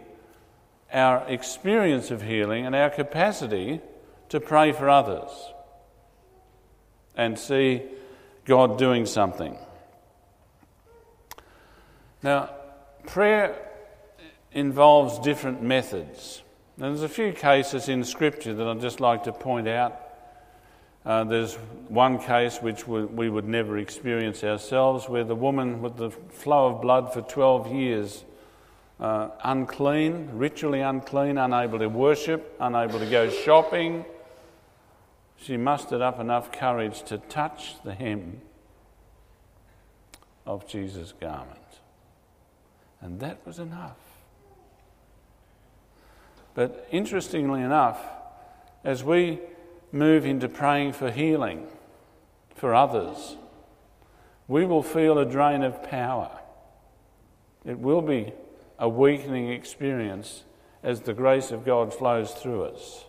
our 0.91 1.27
experience 1.27 2.11
of 2.11 2.21
healing 2.21 2.65
and 2.65 2.75
our 2.75 2.89
capacity 2.89 3.81
to 4.29 4.39
pray 4.39 4.71
for 4.71 4.89
others 4.89 5.29
and 7.15 7.37
see 7.37 7.81
God 8.45 8.77
doing 8.77 9.05
something. 9.05 9.57
Now, 12.21 12.49
prayer 13.05 13.55
involves 14.53 15.19
different 15.19 15.61
methods. 15.61 16.41
There's 16.77 17.03
a 17.03 17.09
few 17.09 17.33
cases 17.33 17.89
in 17.89 18.03
Scripture 18.03 18.53
that 18.53 18.67
I'd 18.67 18.81
just 18.81 18.99
like 18.99 19.23
to 19.23 19.31
point 19.31 19.67
out. 19.67 19.99
Uh, 21.05 21.23
there's 21.25 21.55
one 21.89 22.17
case 22.17 22.59
which 22.61 22.87
we, 22.87 23.03
we 23.03 23.29
would 23.29 23.47
never 23.47 23.77
experience 23.77 24.43
ourselves 24.43 25.09
where 25.09 25.23
the 25.23 25.35
woman 25.35 25.81
with 25.81 25.97
the 25.97 26.09
flow 26.09 26.67
of 26.67 26.81
blood 26.81 27.13
for 27.13 27.21
12 27.21 27.73
years 27.73 28.23
uh, 28.99 29.29
unclean, 29.43 30.29
ritually 30.33 30.79
unclean, 30.81 31.37
unable 31.37 31.79
to 31.79 31.89
worship, 31.89 32.55
unable 32.59 32.99
to 32.99 33.05
go 33.05 33.29
shopping. 33.29 34.05
She 35.35 35.57
mustered 35.57 36.01
up 36.01 36.19
enough 36.19 36.51
courage 36.51 37.03
to 37.03 37.17
touch 37.17 37.75
the 37.83 37.93
hem 37.93 38.39
of 40.45 40.67
Jesus' 40.67 41.13
garment. 41.19 41.59
And 43.01 43.19
that 43.19 43.45
was 43.45 43.59
enough. 43.59 43.97
But 46.55 46.87
interestingly 46.91 47.61
enough, 47.61 47.99
as 48.83 49.03
we 49.03 49.39
move 49.91 50.25
into 50.25 50.49
praying 50.49 50.93
for 50.93 51.11
healing 51.11 51.67
for 52.55 52.73
others, 52.75 53.37
we 54.47 54.65
will 54.65 54.83
feel 54.83 55.17
a 55.17 55.25
drain 55.25 55.63
of 55.63 55.83
power. 55.83 56.39
It 57.65 57.79
will 57.79 58.01
be 58.01 58.33
a 58.77 58.89
weakening 58.89 59.49
experience 59.49 60.43
as 60.83 61.01
the 61.01 61.13
grace 61.13 61.51
of 61.51 61.65
God 61.65 61.93
flows 61.93 62.31
through 62.31 62.65
us 62.65 63.05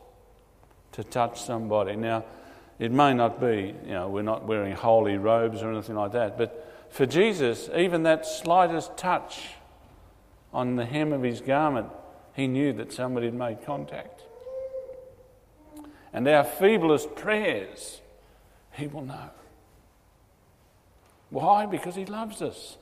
to 0.92 1.02
touch 1.02 1.42
somebody. 1.42 1.96
Now, 1.96 2.24
it 2.78 2.92
may 2.92 3.14
not 3.14 3.40
be, 3.40 3.74
you 3.84 3.92
know, 3.92 4.08
we're 4.08 4.22
not 4.22 4.46
wearing 4.46 4.74
holy 4.74 5.16
robes 5.16 5.62
or 5.62 5.72
anything 5.72 5.96
like 5.96 6.12
that, 6.12 6.38
but 6.38 6.86
for 6.90 7.06
Jesus, 7.06 7.68
even 7.74 8.04
that 8.04 8.26
slightest 8.26 8.96
touch 8.96 9.48
on 10.52 10.76
the 10.76 10.84
hem 10.84 11.12
of 11.12 11.22
his 11.22 11.40
garment, 11.40 11.88
he 12.34 12.46
knew 12.46 12.72
that 12.74 12.92
somebody 12.92 13.26
had 13.26 13.34
made 13.34 13.64
contact. 13.64 14.22
And 16.12 16.26
our 16.28 16.44
feeblest 16.44 17.16
prayers, 17.16 18.00
he 18.72 18.86
will 18.86 19.02
know. 19.02 19.30
Why? 21.30 21.66
Because 21.66 21.94
he 21.94 22.04
loves 22.04 22.42
us. 22.42 22.76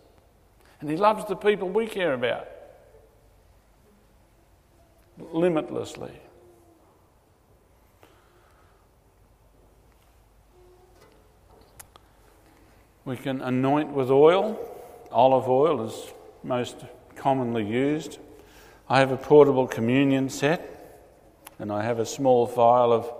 And 0.81 0.91
he 0.91 0.97
loves 0.97 1.25
the 1.27 1.37
people 1.37 1.69
we 1.69 1.87
care 1.87 2.13
about 2.13 2.49
limitlessly. 5.33 6.13
We 13.05 13.17
can 13.17 13.41
anoint 13.41 13.91
with 13.91 14.11
oil. 14.11 14.59
Olive 15.11 15.49
oil 15.49 15.85
is 15.87 16.13
most 16.43 16.85
commonly 17.17 17.65
used. 17.65 18.19
I 18.93 18.99
have 18.99 19.11
a 19.11 19.17
portable 19.17 19.67
communion 19.67 20.29
set, 20.29 21.09
and 21.59 21.73
I 21.73 21.83
have 21.83 21.99
a 21.99 22.05
small 22.05 22.45
vial 22.45 22.93
of 22.93 23.11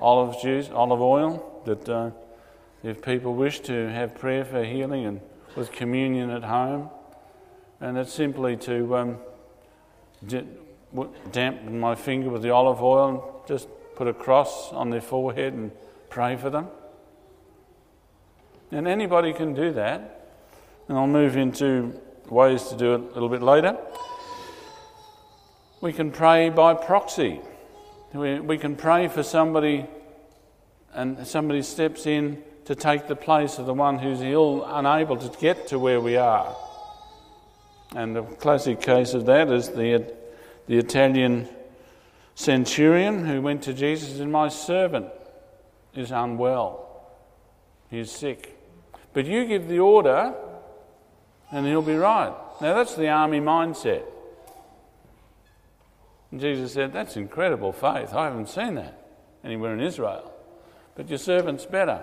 olive 0.00 0.40
juice, 0.40 0.70
olive 0.72 1.02
oil, 1.02 1.62
that 1.66 1.86
uh, 1.86 2.10
if 2.82 3.02
people 3.02 3.34
wish 3.34 3.60
to 3.60 3.90
have 3.90 4.14
prayer 4.14 4.42
for 4.42 4.64
healing 4.64 5.04
and 5.04 5.20
with 5.54 5.70
communion 5.70 6.30
at 6.30 6.44
home, 6.44 6.88
and 7.78 7.98
it's 7.98 8.10
simply 8.10 8.56
to 8.56 8.96
um, 8.96 9.18
dampen 11.30 11.78
my 11.78 11.94
finger 11.94 12.30
with 12.30 12.40
the 12.40 12.48
olive 12.48 12.82
oil 12.82 13.08
and 13.10 13.46
just 13.46 13.68
put 13.96 14.08
a 14.08 14.14
cross 14.14 14.72
on 14.72 14.88
their 14.88 15.02
forehead 15.02 15.52
and 15.52 15.72
pray 16.08 16.36
for 16.36 16.48
them. 16.48 16.68
And 18.70 18.88
anybody 18.88 19.34
can 19.34 19.52
do 19.52 19.72
that. 19.72 20.38
And 20.88 20.96
I'll 20.96 21.06
move 21.06 21.36
into 21.36 22.00
ways 22.30 22.68
to 22.68 22.76
do 22.78 22.94
it 22.94 23.00
a 23.02 23.12
little 23.12 23.28
bit 23.28 23.42
later. 23.42 23.76
We 25.80 25.92
can 25.92 26.10
pray 26.10 26.50
by 26.50 26.74
proxy. 26.74 27.40
We, 28.12 28.40
we 28.40 28.58
can 28.58 28.76
pray 28.76 29.08
for 29.08 29.22
somebody, 29.22 29.86
and 30.92 31.26
somebody 31.26 31.62
steps 31.62 32.06
in 32.06 32.42
to 32.64 32.74
take 32.74 33.06
the 33.06 33.16
place 33.16 33.58
of 33.58 33.66
the 33.66 33.74
one 33.74 33.98
who's 33.98 34.20
ill, 34.20 34.64
unable 34.64 35.16
to 35.16 35.38
get 35.38 35.68
to 35.68 35.78
where 35.78 36.00
we 36.00 36.16
are. 36.16 36.56
And 37.94 38.16
the 38.16 38.22
classic 38.22 38.80
case 38.80 39.14
of 39.14 39.26
that 39.26 39.50
is 39.50 39.70
the 39.70 40.12
the 40.68 40.76
Italian 40.76 41.48
centurion 42.34 43.26
who 43.26 43.40
went 43.40 43.62
to 43.62 43.72
Jesus 43.72 44.20
and 44.20 44.30
My 44.30 44.48
servant 44.48 45.06
is 45.94 46.12
unwell, 46.12 47.10
he's 47.90 48.12
sick. 48.12 48.54
But 49.14 49.24
you 49.24 49.46
give 49.46 49.66
the 49.66 49.80
order, 49.80 50.34
and 51.50 51.66
he'll 51.66 51.82
be 51.82 51.96
right. 51.96 52.34
Now, 52.60 52.74
that's 52.74 52.94
the 52.94 53.08
army 53.08 53.40
mindset. 53.40 54.04
And 56.30 56.40
Jesus 56.40 56.72
said, 56.72 56.92
That's 56.92 57.16
incredible 57.16 57.72
faith. 57.72 58.12
I 58.14 58.24
haven't 58.24 58.48
seen 58.48 58.74
that 58.74 58.98
anywhere 59.44 59.72
in 59.74 59.80
Israel. 59.80 60.32
But 60.94 61.08
your 61.08 61.18
servant's 61.18 61.64
better. 61.64 62.02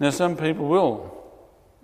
Now, 0.00 0.10
some 0.10 0.36
people 0.36 0.66
will 0.66 1.22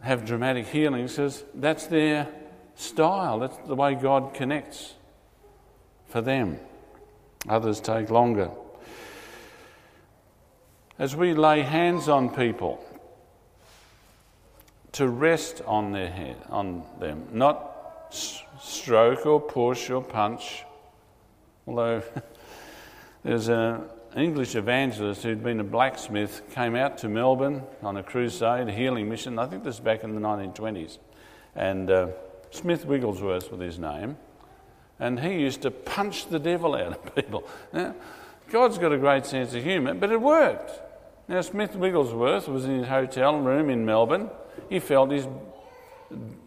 have 0.02 0.24
dramatic 0.24 0.66
healings 0.66 1.12
because 1.12 1.44
that's 1.54 1.87
their 1.87 2.28
style, 2.74 3.38
that's 3.40 3.56
the 3.66 3.74
way 3.74 3.94
God 3.94 4.34
connects 4.34 4.94
for 6.08 6.20
them. 6.20 6.58
Others 7.48 7.80
take 7.80 8.11
longer. 8.11 8.50
As 10.98 11.14
we 11.14 11.32
lay 11.32 11.62
hands 11.62 12.08
on 12.08 12.34
people, 12.34 12.84
to 14.92 15.06
rest 15.06 15.62
on 15.64 15.92
their 15.92 16.34
on 16.48 16.82
them, 16.98 17.28
not 17.30 17.67
stroke 18.11 19.27
or 19.27 19.40
push 19.40 19.90
or 19.90 20.03
punch. 20.03 20.64
Although 21.66 22.03
there's 23.23 23.49
an 23.49 23.85
English 24.16 24.55
evangelist 24.55 25.23
who'd 25.23 25.42
been 25.42 25.61
a 25.61 25.64
blacksmith 25.64 26.42
came 26.55 26.75
out 26.75 26.99
to 26.99 27.09
Melbourne 27.09 27.62
on 27.83 27.97
a 27.97 28.03
crusade, 28.03 28.68
a 28.68 28.73
healing 28.73 29.09
mission. 29.09 29.38
I 29.38 29.47
think 29.47 29.64
this 29.64 29.75
is 29.75 29.81
back 29.81 30.05
in 30.05 30.14
the 30.14 30.21
1920s, 30.21 30.99
and 31.55 31.90
uh, 31.90 32.09
Smith 32.51 32.85
Wigglesworth 32.85 33.53
was 33.53 33.61
his 33.61 33.79
name, 33.79 34.16
and 34.99 35.21
he 35.21 35.35
used 35.35 35.62
to 35.62 35.71
punch 35.71 36.29
the 36.29 36.38
devil 36.38 36.75
out 36.75 36.92
of 36.92 37.14
people. 37.14 37.47
Now, 37.73 37.94
God's 38.51 38.79
got 38.79 38.92
a 38.92 38.99
great 38.99 39.27
sense 39.27 39.55
of 39.55 39.62
humour, 39.62 39.94
but 39.94 40.11
it 40.11 40.21
worked. 40.21 40.81
Now, 41.29 41.42
Smith 41.42 41.77
Wigglesworth 41.77 42.49
was 42.49 42.64
in 42.64 42.79
his 42.79 42.88
hotel 42.88 43.38
room 43.38 43.68
in 43.68 43.85
Melbourne. 43.85 44.31
He 44.71 44.81
felt 44.81 45.11
his 45.11 45.27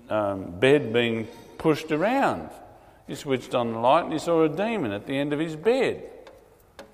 um, 0.10 0.60
bed 0.60 0.92
being 0.92 1.28
pushed 1.62 1.92
around. 1.92 2.50
He 3.08 3.14
switched 3.14 3.54
on 3.54 3.72
the 3.72 3.78
light 3.78 4.04
and 4.04 4.12
he 4.12 4.18
saw 4.18 4.44
a 4.44 4.50
demon 4.50 4.92
at 4.92 5.06
the 5.06 5.16
end 5.16 5.32
of 5.32 5.40
his 5.40 5.56
bed. 5.56 6.04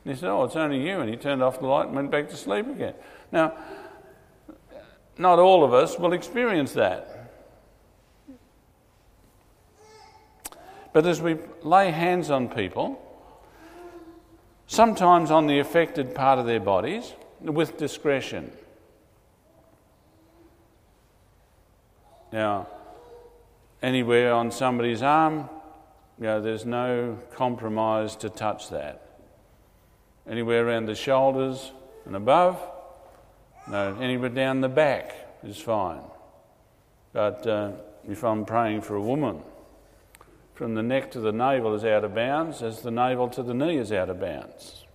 And 0.03 0.13
he 0.13 0.19
said, 0.19 0.29
Oh, 0.29 0.43
it's 0.43 0.57
only 0.57 0.85
you. 0.85 0.99
And 0.99 1.09
he 1.09 1.15
turned 1.15 1.41
off 1.41 1.61
the 1.61 1.67
light 1.67 1.87
and 1.87 1.95
went 1.95 2.11
back 2.11 2.27
to 2.29 2.35
sleep 2.35 2.67
again. 2.67 2.93
Now, 3.31 3.53
not 5.17 5.39
all 5.39 5.63
of 5.63 5.73
us 5.73 5.97
will 5.97 6.11
experience 6.11 6.73
that. 6.73 7.31
But 10.91 11.05
as 11.05 11.21
we 11.21 11.37
lay 11.61 11.91
hands 11.91 12.29
on 12.29 12.49
people, 12.49 13.01
sometimes 14.67 15.31
on 15.31 15.47
the 15.47 15.59
affected 15.59 16.13
part 16.13 16.39
of 16.39 16.45
their 16.45 16.59
bodies, 16.59 17.13
with 17.39 17.77
discretion. 17.77 18.51
Now, 22.33 22.67
anywhere 23.81 24.33
on 24.33 24.51
somebody's 24.51 25.01
arm, 25.01 25.49
you 26.17 26.25
know, 26.25 26.41
there's 26.41 26.65
no 26.65 27.19
compromise 27.35 28.15
to 28.17 28.29
touch 28.29 28.69
that. 28.69 29.03
Anywhere 30.27 30.67
around 30.67 30.85
the 30.85 30.95
shoulders 30.95 31.71
and 32.05 32.15
above, 32.15 32.59
no, 33.69 33.95
anywhere 33.99 34.29
down 34.29 34.61
the 34.61 34.69
back 34.69 35.15
is 35.43 35.57
fine. 35.57 36.01
But 37.13 37.45
uh, 37.45 37.71
if 38.07 38.23
I'm 38.23 38.45
praying 38.45 38.81
for 38.81 38.95
a 38.95 39.01
woman, 39.01 39.41
from 40.53 40.73
the 40.73 40.83
neck 40.83 41.11
to 41.11 41.19
the 41.19 41.31
navel 41.31 41.75
is 41.75 41.85
out 41.85 42.03
of 42.03 42.15
bounds, 42.15 42.63
as 42.63 42.81
the 42.81 42.91
navel 42.91 43.29
to 43.29 43.43
the 43.43 43.53
knee 43.53 43.77
is 43.77 43.91
out 43.91 44.09
of 44.09 44.19
bounds. 44.19 44.85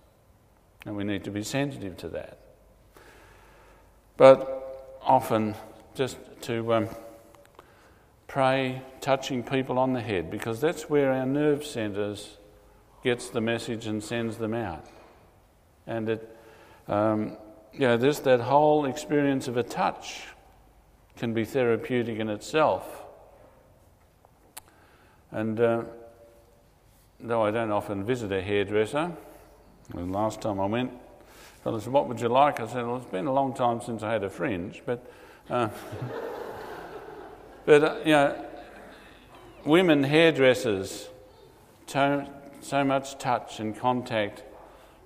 And 0.85 0.97
we 0.97 1.05
need 1.05 1.23
to 1.23 1.31
be 1.31 1.43
sensitive 1.43 1.95
to 1.97 2.09
that. 2.09 2.37
But 4.17 4.97
often, 5.01 5.55
just 5.95 6.17
to 6.41 6.73
um, 6.73 6.89
pray 8.33 8.81
touching 8.99 9.43
people 9.43 9.77
on 9.77 9.93
the 9.93 10.01
head 10.01 10.31
because 10.31 10.59
that's 10.59 10.89
where 10.89 11.11
our 11.11 11.23
nerve 11.23 11.63
centres 11.63 12.37
gets 13.03 13.29
the 13.29 13.39
message 13.39 13.85
and 13.85 14.03
sends 14.03 14.37
them 14.37 14.55
out. 14.55 14.87
And 15.85 16.09
it, 16.09 16.37
um, 16.87 17.37
you 17.73 17.81
know, 17.81 17.95
this 17.95 18.17
that 18.21 18.39
whole 18.39 18.85
experience 18.85 19.47
of 19.47 19.55
a 19.55 19.61
touch 19.61 20.23
can 21.15 21.35
be 21.35 21.45
therapeutic 21.45 22.17
in 22.17 22.27
itself. 22.27 23.03
And 25.31 25.59
uh, 25.59 25.83
though 27.19 27.43
I 27.43 27.51
don't 27.51 27.69
often 27.69 28.03
visit 28.03 28.31
a 28.31 28.41
hairdresser, 28.41 29.11
the 29.93 30.05
last 30.05 30.41
time 30.41 30.59
I 30.59 30.65
went, 30.65 30.91
I 31.67 31.77
said, 31.77 31.93
"What 31.93 32.07
would 32.07 32.19
you 32.19 32.29
like?" 32.29 32.59
I 32.59 32.65
said, 32.65 32.83
"Well, 32.87 32.97
it's 32.97 33.05
been 33.05 33.27
a 33.27 33.33
long 33.33 33.53
time 33.53 33.79
since 33.79 34.01
I 34.01 34.11
had 34.11 34.23
a 34.23 34.29
fringe, 34.31 34.81
but." 34.87 35.05
Uh, 35.47 35.69
But, 37.65 37.83
uh, 37.83 37.95
you 38.03 38.11
know, 38.11 38.45
women 39.65 40.03
hairdressers, 40.03 41.09
so, 41.87 42.27
so 42.61 42.83
much 42.83 43.17
touch 43.17 43.59
and 43.59 43.77
contact, 43.77 44.43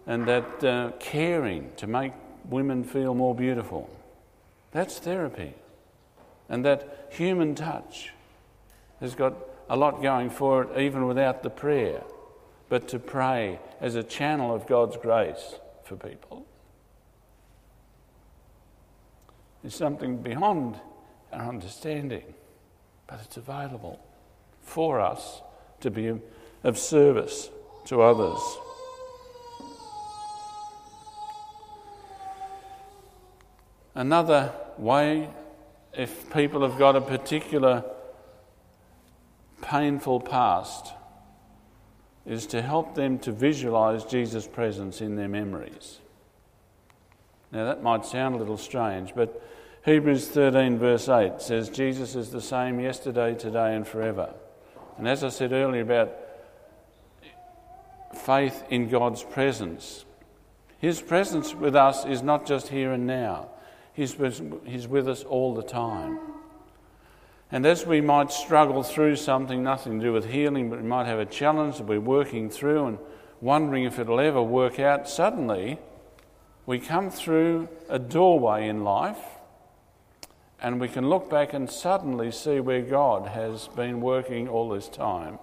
and 0.07 0.27
that 0.27 0.63
uh, 0.63 0.91
caring 0.99 1.71
to 1.77 1.87
make 1.87 2.13
women 2.49 2.83
feel 2.83 3.13
more 3.13 3.35
beautiful. 3.35 3.89
That's 4.71 4.99
therapy. 4.99 5.53
And 6.49 6.63
that 6.65 7.09
human 7.11 7.55
touch 7.55 8.13
has 8.99 9.15
got 9.15 9.33
a 9.69 9.75
lot 9.75 10.01
going 10.01 10.29
for 10.29 10.63
it, 10.63 10.79
even 10.79 11.05
without 11.07 11.43
the 11.43 11.49
prayer. 11.49 12.03
But 12.69 12.87
to 12.89 12.99
pray 12.99 13.59
as 13.79 13.95
a 13.95 14.03
channel 14.03 14.53
of 14.53 14.65
God's 14.65 14.97
grace 14.97 15.55
for 15.83 15.95
people 15.95 16.45
is 19.63 19.75
something 19.75 20.17
beyond 20.17 20.79
our 21.31 21.49
understanding 21.49 22.33
but 23.07 23.19
it's 23.23 23.37
available 23.37 23.99
for 24.61 24.99
us 24.99 25.41
to 25.79 25.89
be 25.89 26.19
of 26.63 26.77
service 26.77 27.49
to 27.85 28.01
others. 28.01 28.39
Another 33.95 34.53
way, 34.77 35.29
if 35.93 36.31
people 36.31 36.61
have 36.61 36.77
got 36.77 36.95
a 36.95 37.01
particular 37.01 37.83
painful 39.61 40.19
past, 40.19 40.93
is 42.25 42.45
to 42.47 42.61
help 42.61 42.93
them 42.93 43.17
to 43.19 43.31
visualize 43.31 44.03
Jesus' 44.03 44.45
presence 44.45 45.01
in 45.01 45.15
their 45.15 45.29
memories. 45.29 45.99
Now, 47.51 47.65
that 47.65 47.81
might 47.81 48.05
sound 48.05 48.35
a 48.35 48.37
little 48.37 48.57
strange, 48.57 49.15
but 49.15 49.41
Hebrews 49.87 50.27
13, 50.27 50.79
verse 50.79 51.07
8 51.07 51.39
says, 51.39 51.69
Jesus 51.69 52.13
is 52.13 52.29
the 52.29 52.41
same 52.41 52.77
yesterday, 52.77 53.35
today, 53.35 53.73
and 53.73 53.87
forever. 53.87 54.33
And 54.97 55.07
as 55.07 55.23
I 55.23 55.29
said 55.29 55.53
earlier 55.53 55.81
about 55.81 56.13
faith 58.13 58.65
in 58.69 58.89
God's 58.89 59.23
presence, 59.23 60.03
His 60.79 61.01
presence 61.01 61.55
with 61.55 61.73
us 61.73 62.05
is 62.05 62.21
not 62.21 62.45
just 62.45 62.67
here 62.67 62.91
and 62.91 63.07
now, 63.07 63.47
He's 63.93 64.17
with, 64.17 64.67
he's 64.67 64.89
with 64.89 65.07
us 65.07 65.23
all 65.23 65.55
the 65.55 65.63
time. 65.63 66.19
And 67.49 67.65
as 67.65 67.85
we 67.85 68.01
might 68.01 68.29
struggle 68.29 68.83
through 68.83 69.15
something, 69.15 69.63
nothing 69.63 70.01
to 70.01 70.05
do 70.05 70.11
with 70.11 70.29
healing, 70.29 70.69
but 70.69 70.81
we 70.81 70.85
might 70.85 71.05
have 71.05 71.19
a 71.19 71.25
challenge 71.25 71.77
that 71.77 71.87
we're 71.87 72.01
working 72.01 72.49
through 72.49 72.87
and 72.87 72.97
wondering 73.39 73.85
if 73.85 73.99
it'll 73.99 74.19
ever 74.19 74.43
work 74.43 74.81
out, 74.81 75.07
suddenly 75.07 75.79
we 76.65 76.77
come 76.77 77.09
through 77.09 77.69
a 77.87 77.99
doorway 77.99 78.67
in 78.67 78.83
life 78.83 79.36
and 80.59 80.79
we 80.79 80.87
can 80.87 81.09
look 81.09 81.29
back 81.29 81.53
and 81.53 81.69
suddenly 81.69 82.31
see 82.31 82.59
where 82.59 82.81
God 82.81 83.27
has 83.27 83.67
been 83.69 84.01
working 84.01 84.47
all 84.47 84.69
this 84.69 84.89
time. 84.89 85.39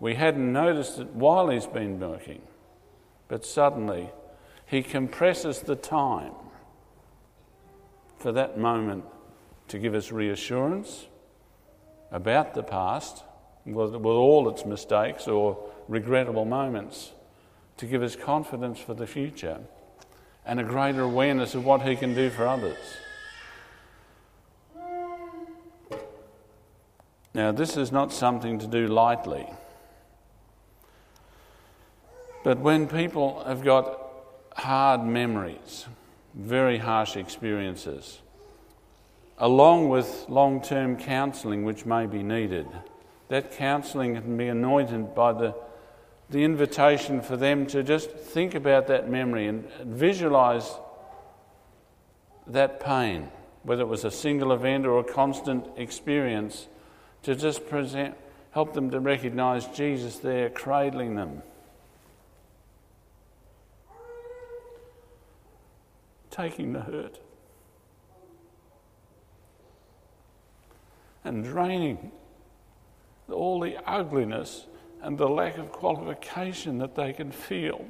We 0.00 0.14
hadn't 0.14 0.52
noticed 0.52 0.98
it 1.00 1.08
while 1.08 1.48
He's 1.48 1.66
been 1.66 1.98
working, 1.98 2.42
but 3.26 3.44
suddenly 3.44 4.10
He 4.66 4.82
compresses 4.82 5.60
the 5.60 5.74
time 5.74 6.32
for 8.18 8.30
that 8.32 8.58
moment 8.58 9.04
to 9.68 9.78
give 9.78 9.94
us 9.94 10.12
reassurance 10.12 11.06
about 12.10 12.54
the 12.54 12.62
past, 12.62 13.24
with, 13.66 13.94
all 13.94 14.48
its 14.48 14.64
mistakes 14.64 15.26
or 15.26 15.58
regrettable 15.88 16.44
moments, 16.44 17.12
to 17.76 17.86
give 17.86 18.02
us 18.02 18.16
confidence 18.16 18.78
for 18.78 18.94
the 18.94 19.06
future 19.06 19.58
and 20.46 20.58
a 20.58 20.64
greater 20.64 21.02
awareness 21.02 21.54
of 21.54 21.64
what 21.64 21.82
He 21.82 21.96
can 21.96 22.14
do 22.14 22.30
for 22.30 22.46
others. 22.46 22.78
Now, 27.38 27.52
this 27.52 27.76
is 27.76 27.92
not 27.92 28.12
something 28.12 28.58
to 28.58 28.66
do 28.66 28.88
lightly. 28.88 29.46
But 32.42 32.58
when 32.58 32.88
people 32.88 33.44
have 33.44 33.62
got 33.62 33.96
hard 34.56 35.04
memories, 35.04 35.86
very 36.34 36.78
harsh 36.78 37.16
experiences, 37.16 38.18
along 39.38 39.88
with 39.88 40.26
long 40.28 40.60
term 40.60 40.96
counselling, 40.96 41.62
which 41.62 41.86
may 41.86 42.06
be 42.06 42.24
needed, 42.24 42.66
that 43.28 43.52
counselling 43.52 44.16
can 44.16 44.36
be 44.36 44.48
anointed 44.48 45.14
by 45.14 45.32
the, 45.32 45.54
the 46.30 46.42
invitation 46.42 47.20
for 47.20 47.36
them 47.36 47.66
to 47.66 47.84
just 47.84 48.10
think 48.10 48.56
about 48.56 48.88
that 48.88 49.08
memory 49.08 49.46
and 49.46 49.64
visualise 49.84 50.74
that 52.48 52.80
pain, 52.80 53.28
whether 53.62 53.82
it 53.82 53.88
was 53.88 54.04
a 54.04 54.10
single 54.10 54.50
event 54.50 54.84
or 54.84 54.98
a 54.98 55.04
constant 55.04 55.64
experience, 55.76 56.66
to 57.22 57.34
just 57.34 57.68
present, 57.68 58.14
help 58.52 58.74
them 58.74 58.90
to 58.90 59.00
recognize 59.00 59.66
Jesus 59.66 60.16
there 60.18 60.50
cradling 60.50 61.14
them. 61.14 61.42
Taking 66.30 66.72
the 66.72 66.80
hurt 66.80 67.18
and 71.28 71.44
draining 71.44 72.10
all 73.30 73.60
the 73.60 73.76
ugliness 73.86 74.66
and 75.02 75.18
the 75.18 75.28
lack 75.28 75.58
of 75.58 75.70
qualification 75.70 76.78
that 76.78 76.96
they 76.96 77.12
can 77.12 77.30
feel 77.30 77.84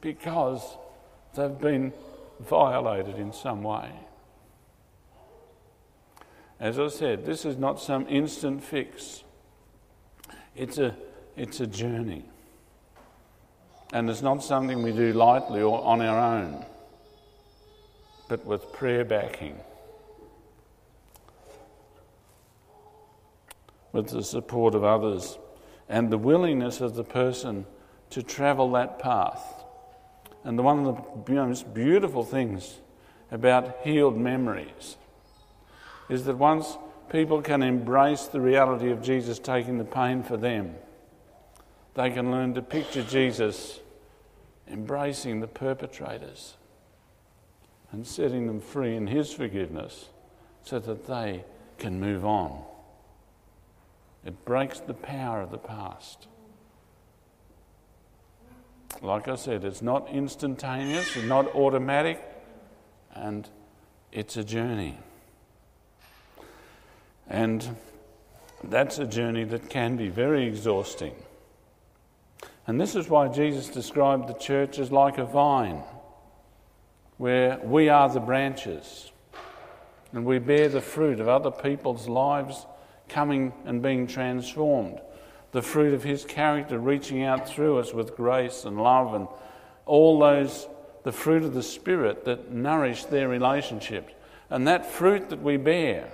because 0.00 0.76
they've 1.36 1.58
been 1.58 1.92
violated 2.40 3.16
in 3.16 3.32
some 3.32 3.62
way. 3.62 3.90
As 6.64 6.78
I 6.78 6.88
said, 6.88 7.26
this 7.26 7.44
is 7.44 7.58
not 7.58 7.78
some 7.78 8.06
instant 8.08 8.64
fix. 8.64 9.22
It's 10.56 10.78
a, 10.78 10.96
it's 11.36 11.60
a 11.60 11.66
journey. 11.66 12.24
And 13.92 14.08
it's 14.08 14.22
not 14.22 14.42
something 14.42 14.82
we 14.82 14.92
do 14.92 15.12
lightly 15.12 15.60
or 15.60 15.84
on 15.84 16.00
our 16.00 16.18
own, 16.18 16.64
but 18.30 18.46
with 18.46 18.72
prayer 18.72 19.04
backing, 19.04 19.60
with 23.92 24.08
the 24.08 24.24
support 24.24 24.74
of 24.74 24.84
others, 24.84 25.36
and 25.90 26.08
the 26.08 26.16
willingness 26.16 26.80
of 26.80 26.94
the 26.94 27.04
person 27.04 27.66
to 28.08 28.22
travel 28.22 28.72
that 28.72 28.98
path. 28.98 29.66
And 30.44 30.58
the, 30.58 30.62
one 30.62 30.86
of 30.86 31.26
the 31.26 31.34
most 31.34 31.74
beautiful 31.74 32.24
things 32.24 32.78
about 33.30 33.80
healed 33.82 34.16
memories 34.16 34.96
is 36.08 36.24
that 36.24 36.36
once 36.36 36.76
people 37.10 37.40
can 37.42 37.62
embrace 37.62 38.24
the 38.24 38.40
reality 38.40 38.90
of 38.90 39.02
Jesus 39.02 39.38
taking 39.38 39.78
the 39.78 39.84
pain 39.84 40.22
for 40.22 40.36
them, 40.36 40.74
they 41.94 42.10
can 42.10 42.30
learn 42.30 42.54
to 42.54 42.62
picture 42.62 43.02
Jesus 43.02 43.80
embracing 44.68 45.40
the 45.40 45.46
perpetrators 45.46 46.54
and 47.92 48.06
setting 48.06 48.46
them 48.46 48.60
free 48.60 48.96
in 48.96 49.06
his 49.06 49.32
forgiveness 49.32 50.08
so 50.64 50.78
that 50.78 51.06
they 51.06 51.44
can 51.78 52.00
move 52.00 52.24
on. 52.24 52.62
It 54.24 54.44
breaks 54.44 54.80
the 54.80 54.94
power 54.94 55.42
of 55.42 55.50
the 55.50 55.58
past. 55.58 56.26
Like 59.02 59.28
I 59.28 59.36
said, 59.36 59.64
it's 59.64 59.82
not 59.82 60.08
instantaneous, 60.08 61.16
it's 61.16 61.26
not 61.26 61.54
automatic, 61.54 62.22
and 63.14 63.48
it's 64.12 64.36
a 64.36 64.44
journey. 64.44 64.98
And 67.28 67.76
that's 68.62 68.98
a 68.98 69.06
journey 69.06 69.44
that 69.44 69.70
can 69.70 69.96
be 69.96 70.08
very 70.08 70.46
exhausting. 70.46 71.14
And 72.66 72.80
this 72.80 72.94
is 72.94 73.08
why 73.08 73.28
Jesus 73.28 73.68
described 73.68 74.28
the 74.28 74.34
church 74.34 74.78
as 74.78 74.90
like 74.90 75.18
a 75.18 75.24
vine, 75.24 75.82
where 77.18 77.58
we 77.62 77.88
are 77.88 78.08
the 78.08 78.20
branches 78.20 79.10
and 80.12 80.24
we 80.24 80.38
bear 80.38 80.68
the 80.68 80.80
fruit 80.80 81.20
of 81.20 81.28
other 81.28 81.50
people's 81.50 82.08
lives 82.08 82.66
coming 83.08 83.52
and 83.64 83.82
being 83.82 84.06
transformed 84.06 85.00
the 85.54 85.62
fruit 85.62 85.94
of 85.94 86.02
His 86.02 86.24
character 86.24 86.80
reaching 86.80 87.22
out 87.22 87.48
through 87.48 87.78
us 87.78 87.94
with 87.94 88.16
grace 88.16 88.64
and 88.64 88.76
love 88.76 89.14
and 89.14 89.28
all 89.86 90.18
those, 90.18 90.66
the 91.04 91.12
fruit 91.12 91.44
of 91.44 91.54
the 91.54 91.62
Spirit 91.62 92.24
that 92.24 92.50
nourish 92.50 93.04
their 93.04 93.28
relationships. 93.28 94.12
And 94.50 94.66
that 94.66 94.84
fruit 94.84 95.30
that 95.30 95.40
we 95.40 95.56
bear 95.56 96.10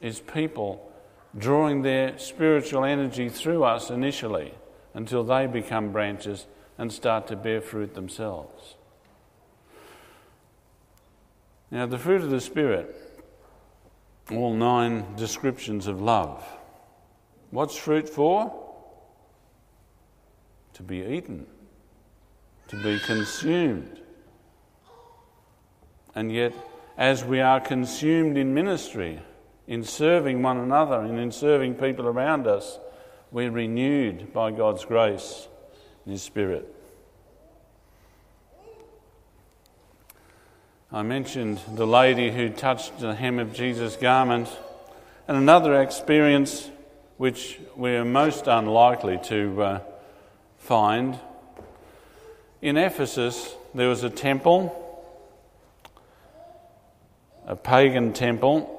is 0.00 0.20
people 0.20 0.90
drawing 1.36 1.82
their 1.82 2.18
spiritual 2.18 2.84
energy 2.84 3.28
through 3.28 3.64
us 3.64 3.90
initially 3.90 4.54
until 4.94 5.24
they 5.24 5.46
become 5.46 5.92
branches 5.92 6.46
and 6.76 6.92
start 6.92 7.26
to 7.26 7.36
bear 7.36 7.60
fruit 7.60 7.94
themselves. 7.94 8.76
Now, 11.70 11.86
the 11.86 11.98
fruit 11.98 12.22
of 12.22 12.30
the 12.30 12.40
Spirit, 12.40 12.94
all 14.30 14.54
nine 14.54 15.14
descriptions 15.16 15.86
of 15.86 16.00
love 16.00 16.44
What's 17.50 17.76
fruit 17.76 18.08
for? 18.08 18.52
To 20.74 20.82
be 20.82 20.98
eaten, 20.98 21.46
to 22.68 22.82
be 22.82 22.98
consumed. 23.00 24.00
And 26.14 26.30
yet, 26.30 26.52
as 26.96 27.24
we 27.24 27.40
are 27.40 27.60
consumed 27.60 28.36
in 28.36 28.54
ministry, 28.54 29.20
in 29.68 29.84
serving 29.84 30.42
one 30.42 30.56
another, 30.56 30.98
and 31.00 31.18
in 31.18 31.30
serving 31.30 31.74
people 31.74 32.08
around 32.08 32.46
us, 32.46 32.78
we're 33.30 33.50
renewed 33.50 34.32
by 34.32 34.50
God's 34.50 34.86
grace 34.86 35.46
and 36.04 36.12
His 36.12 36.22
Spirit. 36.22 36.74
I 40.90 41.02
mentioned 41.02 41.60
the 41.74 41.86
lady 41.86 42.30
who 42.30 42.48
touched 42.48 42.98
the 42.98 43.14
hem 43.14 43.38
of 43.38 43.52
Jesus' 43.52 43.94
garment, 43.94 44.48
and 45.28 45.36
another 45.36 45.82
experience 45.82 46.70
which 47.18 47.60
we're 47.76 48.06
most 48.06 48.46
unlikely 48.46 49.20
to 49.24 49.62
uh, 49.62 49.80
find. 50.56 51.18
In 52.62 52.78
Ephesus, 52.78 53.54
there 53.74 53.90
was 53.90 54.02
a 54.02 54.08
temple, 54.08 54.74
a 57.46 57.54
pagan 57.54 58.14
temple, 58.14 58.76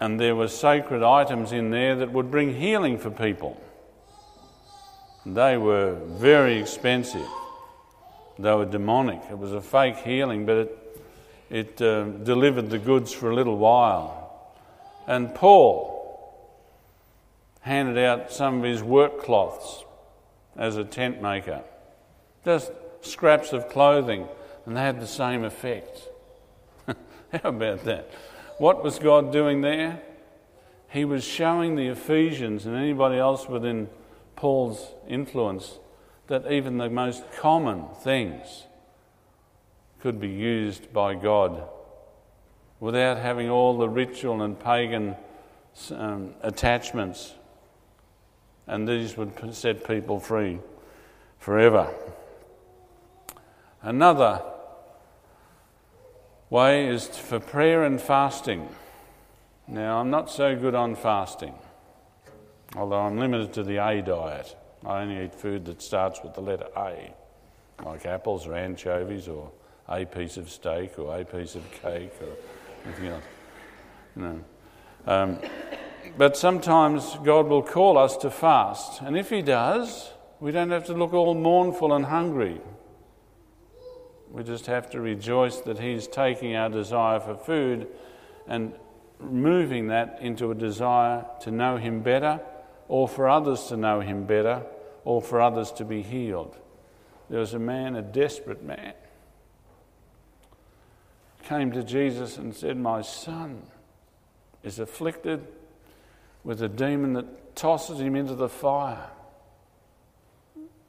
and 0.00 0.18
there 0.18 0.34
were 0.34 0.48
sacred 0.48 1.02
items 1.02 1.52
in 1.52 1.70
there 1.70 1.96
that 1.96 2.12
would 2.12 2.30
bring 2.30 2.54
healing 2.54 2.98
for 2.98 3.10
people. 3.10 3.60
They 5.26 5.56
were 5.56 5.94
very 5.94 6.58
expensive. 6.58 7.28
They 8.38 8.52
were 8.54 8.64
demonic. 8.64 9.20
It 9.30 9.38
was 9.38 9.52
a 9.52 9.60
fake 9.60 9.98
healing, 9.98 10.46
but 10.46 10.56
it, 10.56 11.00
it 11.50 11.82
uh, 11.82 12.04
delivered 12.04 12.70
the 12.70 12.78
goods 12.78 13.12
for 13.12 13.30
a 13.30 13.34
little 13.34 13.58
while. 13.58 14.16
And 15.06 15.34
Paul, 15.34 16.00
handed 17.60 18.02
out 18.02 18.32
some 18.32 18.58
of 18.58 18.64
his 18.64 18.82
work 18.82 19.20
cloths 19.22 19.84
as 20.56 20.76
a 20.76 20.84
tent 20.84 21.20
maker. 21.20 21.62
Just 22.44 22.72
scraps 23.02 23.52
of 23.52 23.68
clothing, 23.68 24.26
and 24.66 24.76
they 24.76 24.80
had 24.80 25.00
the 25.00 25.06
same 25.06 25.44
effect. 25.44 26.08
How 26.86 26.96
about 27.44 27.84
that? 27.84 28.10
What 28.60 28.84
was 28.84 28.98
God 28.98 29.32
doing 29.32 29.62
there? 29.62 30.02
He 30.90 31.06
was 31.06 31.24
showing 31.24 31.76
the 31.76 31.86
Ephesians 31.86 32.66
and 32.66 32.76
anybody 32.76 33.16
else 33.16 33.48
within 33.48 33.88
Paul's 34.36 34.92
influence 35.08 35.78
that 36.26 36.52
even 36.52 36.76
the 36.76 36.90
most 36.90 37.24
common 37.38 37.86
things 38.02 38.64
could 40.02 40.20
be 40.20 40.28
used 40.28 40.92
by 40.92 41.14
God 41.14 41.62
without 42.80 43.16
having 43.16 43.48
all 43.48 43.78
the 43.78 43.88
ritual 43.88 44.42
and 44.42 44.60
pagan 44.60 45.16
um, 45.92 46.34
attachments 46.42 47.32
and 48.66 48.86
these 48.86 49.16
would 49.16 49.54
set 49.54 49.88
people 49.88 50.20
free 50.20 50.58
forever. 51.38 51.88
Another 53.80 54.42
way 56.50 56.88
is 56.88 57.06
for 57.06 57.38
prayer 57.38 57.84
and 57.84 58.00
fasting. 58.00 58.68
Now, 59.68 60.00
I'm 60.00 60.10
not 60.10 60.30
so 60.30 60.56
good 60.56 60.74
on 60.74 60.96
fasting, 60.96 61.54
although 62.76 63.00
I'm 63.00 63.18
limited 63.18 63.52
to 63.54 63.62
the 63.62 63.76
A 63.76 64.02
diet. 64.02 64.56
I 64.84 65.02
only 65.02 65.24
eat 65.24 65.34
food 65.34 65.64
that 65.66 65.80
starts 65.80 66.20
with 66.24 66.34
the 66.34 66.40
letter 66.40 66.66
A, 66.76 67.14
like 67.84 68.04
apples 68.04 68.46
or 68.46 68.54
anchovies 68.54 69.28
or 69.28 69.52
a 69.88 70.04
piece 70.04 70.36
of 70.36 70.50
steak 70.50 70.98
or 70.98 71.16
a 71.16 71.24
piece 71.24 71.54
of 71.54 71.70
cake 71.70 72.12
or 72.20 72.36
anything 72.84 73.06
else. 73.06 73.24
You 74.16 74.22
know. 74.22 74.44
Um, 75.06 75.38
but 76.18 76.36
sometimes 76.36 77.16
God 77.22 77.46
will 77.46 77.62
call 77.62 77.96
us 77.96 78.16
to 78.18 78.30
fast. 78.30 79.02
And 79.02 79.16
if 79.16 79.30
He 79.30 79.42
does, 79.42 80.10
we 80.40 80.50
don't 80.50 80.70
have 80.70 80.86
to 80.86 80.94
look 80.94 81.12
all 81.12 81.34
mournful 81.34 81.92
and 81.92 82.06
hungry. 82.06 82.60
We 84.30 84.44
just 84.44 84.66
have 84.66 84.90
to 84.90 85.00
rejoice 85.00 85.56
that 85.60 85.78
He's 85.78 86.06
taking 86.06 86.54
our 86.54 86.68
desire 86.68 87.20
for 87.20 87.34
food 87.34 87.88
and 88.46 88.74
moving 89.18 89.88
that 89.88 90.18
into 90.20 90.50
a 90.50 90.54
desire 90.54 91.26
to 91.42 91.50
know 91.50 91.76
Him 91.76 92.00
better, 92.00 92.40
or 92.88 93.08
for 93.08 93.28
others 93.28 93.64
to 93.64 93.76
know 93.76 94.00
Him 94.00 94.24
better, 94.24 94.62
or 95.04 95.20
for 95.20 95.40
others 95.40 95.72
to 95.72 95.84
be 95.84 96.02
healed. 96.02 96.56
There 97.28 97.40
was 97.40 97.54
a 97.54 97.58
man, 97.58 97.96
a 97.96 98.02
desperate 98.02 98.62
man, 98.62 98.94
came 101.44 101.72
to 101.72 101.82
Jesus 101.82 102.36
and 102.36 102.54
said, 102.54 102.76
My 102.76 103.02
son 103.02 103.62
is 104.62 104.78
afflicted 104.78 105.46
with 106.44 106.62
a 106.62 106.68
demon 106.68 107.14
that 107.14 107.56
tosses 107.56 108.00
him 108.00 108.16
into 108.16 108.34
the 108.34 108.48
fire 108.48 109.10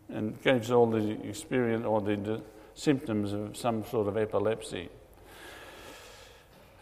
and 0.09 0.41
gives 0.43 0.71
all 0.71 0.89
the 0.89 1.11
experience 1.27 1.85
or 1.85 2.01
the 2.01 2.41
symptoms 2.82 3.32
of 3.32 3.55
some 3.55 3.86
sort 3.86 4.07
of 4.07 4.17
epilepsy. 4.17 4.89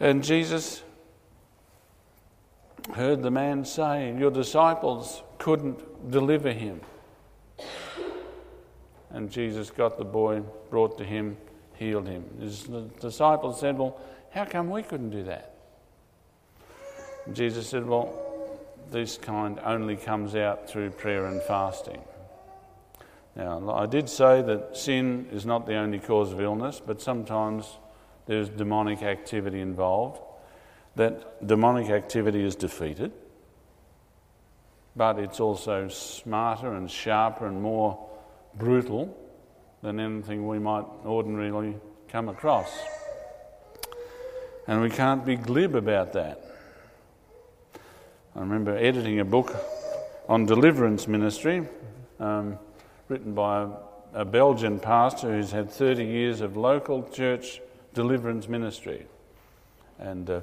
And 0.00 0.24
Jesus 0.24 0.82
heard 2.94 3.22
the 3.22 3.30
man 3.30 3.66
say, 3.66 4.16
Your 4.16 4.30
disciples 4.30 5.22
couldn't 5.38 6.10
deliver 6.10 6.52
him. 6.52 6.80
And 9.10 9.30
Jesus 9.30 9.70
got 9.70 9.98
the 9.98 10.04
boy, 10.04 10.40
brought 10.70 10.96
to 10.98 11.04
him, 11.04 11.36
healed 11.74 12.08
him. 12.08 12.24
His 12.40 12.62
disciples 13.00 13.60
said, 13.60 13.76
Well, 13.76 14.00
how 14.30 14.46
come 14.46 14.70
we 14.70 14.82
couldn't 14.82 15.10
do 15.10 15.24
that? 15.24 15.54
And 17.26 17.36
Jesus 17.36 17.68
said, 17.68 17.86
Well, 17.86 18.58
this 18.90 19.18
kind 19.18 19.60
only 19.66 19.96
comes 19.96 20.34
out 20.34 20.66
through 20.66 20.92
prayer 20.92 21.26
and 21.26 21.42
fasting. 21.42 22.00
Now, 23.36 23.72
I 23.72 23.86
did 23.86 24.08
say 24.08 24.42
that 24.42 24.76
sin 24.76 25.28
is 25.32 25.46
not 25.46 25.66
the 25.66 25.76
only 25.76 25.98
cause 25.98 26.32
of 26.32 26.40
illness, 26.40 26.82
but 26.84 27.00
sometimes 27.00 27.78
there's 28.26 28.48
demonic 28.48 29.02
activity 29.02 29.60
involved. 29.60 30.20
That 30.96 31.46
demonic 31.46 31.90
activity 31.90 32.44
is 32.44 32.56
defeated, 32.56 33.12
but 34.96 35.18
it's 35.18 35.40
also 35.40 35.88
smarter 35.88 36.74
and 36.74 36.90
sharper 36.90 37.46
and 37.46 37.62
more 37.62 38.08
brutal 38.54 39.16
than 39.82 40.00
anything 40.00 40.46
we 40.46 40.58
might 40.58 40.84
ordinarily 41.06 41.76
come 42.08 42.28
across. 42.28 42.70
And 44.66 44.82
we 44.82 44.90
can't 44.90 45.24
be 45.24 45.36
glib 45.36 45.74
about 45.74 46.12
that. 46.12 46.44
I 48.36 48.40
remember 48.40 48.76
editing 48.76 49.20
a 49.20 49.24
book 49.24 49.56
on 50.28 50.46
deliverance 50.46 51.08
ministry. 51.08 51.66
Um, 52.18 52.58
written 53.10 53.34
by 53.34 53.66
a, 54.14 54.24
Belgian 54.24 54.78
pastor 54.78 55.32
who's 55.32 55.50
had 55.50 55.68
30 55.68 56.04
years 56.04 56.40
of 56.40 56.56
local 56.56 57.02
church 57.10 57.60
deliverance 57.92 58.48
ministry. 58.48 59.04
And 59.98 60.30
uh, 60.30 60.40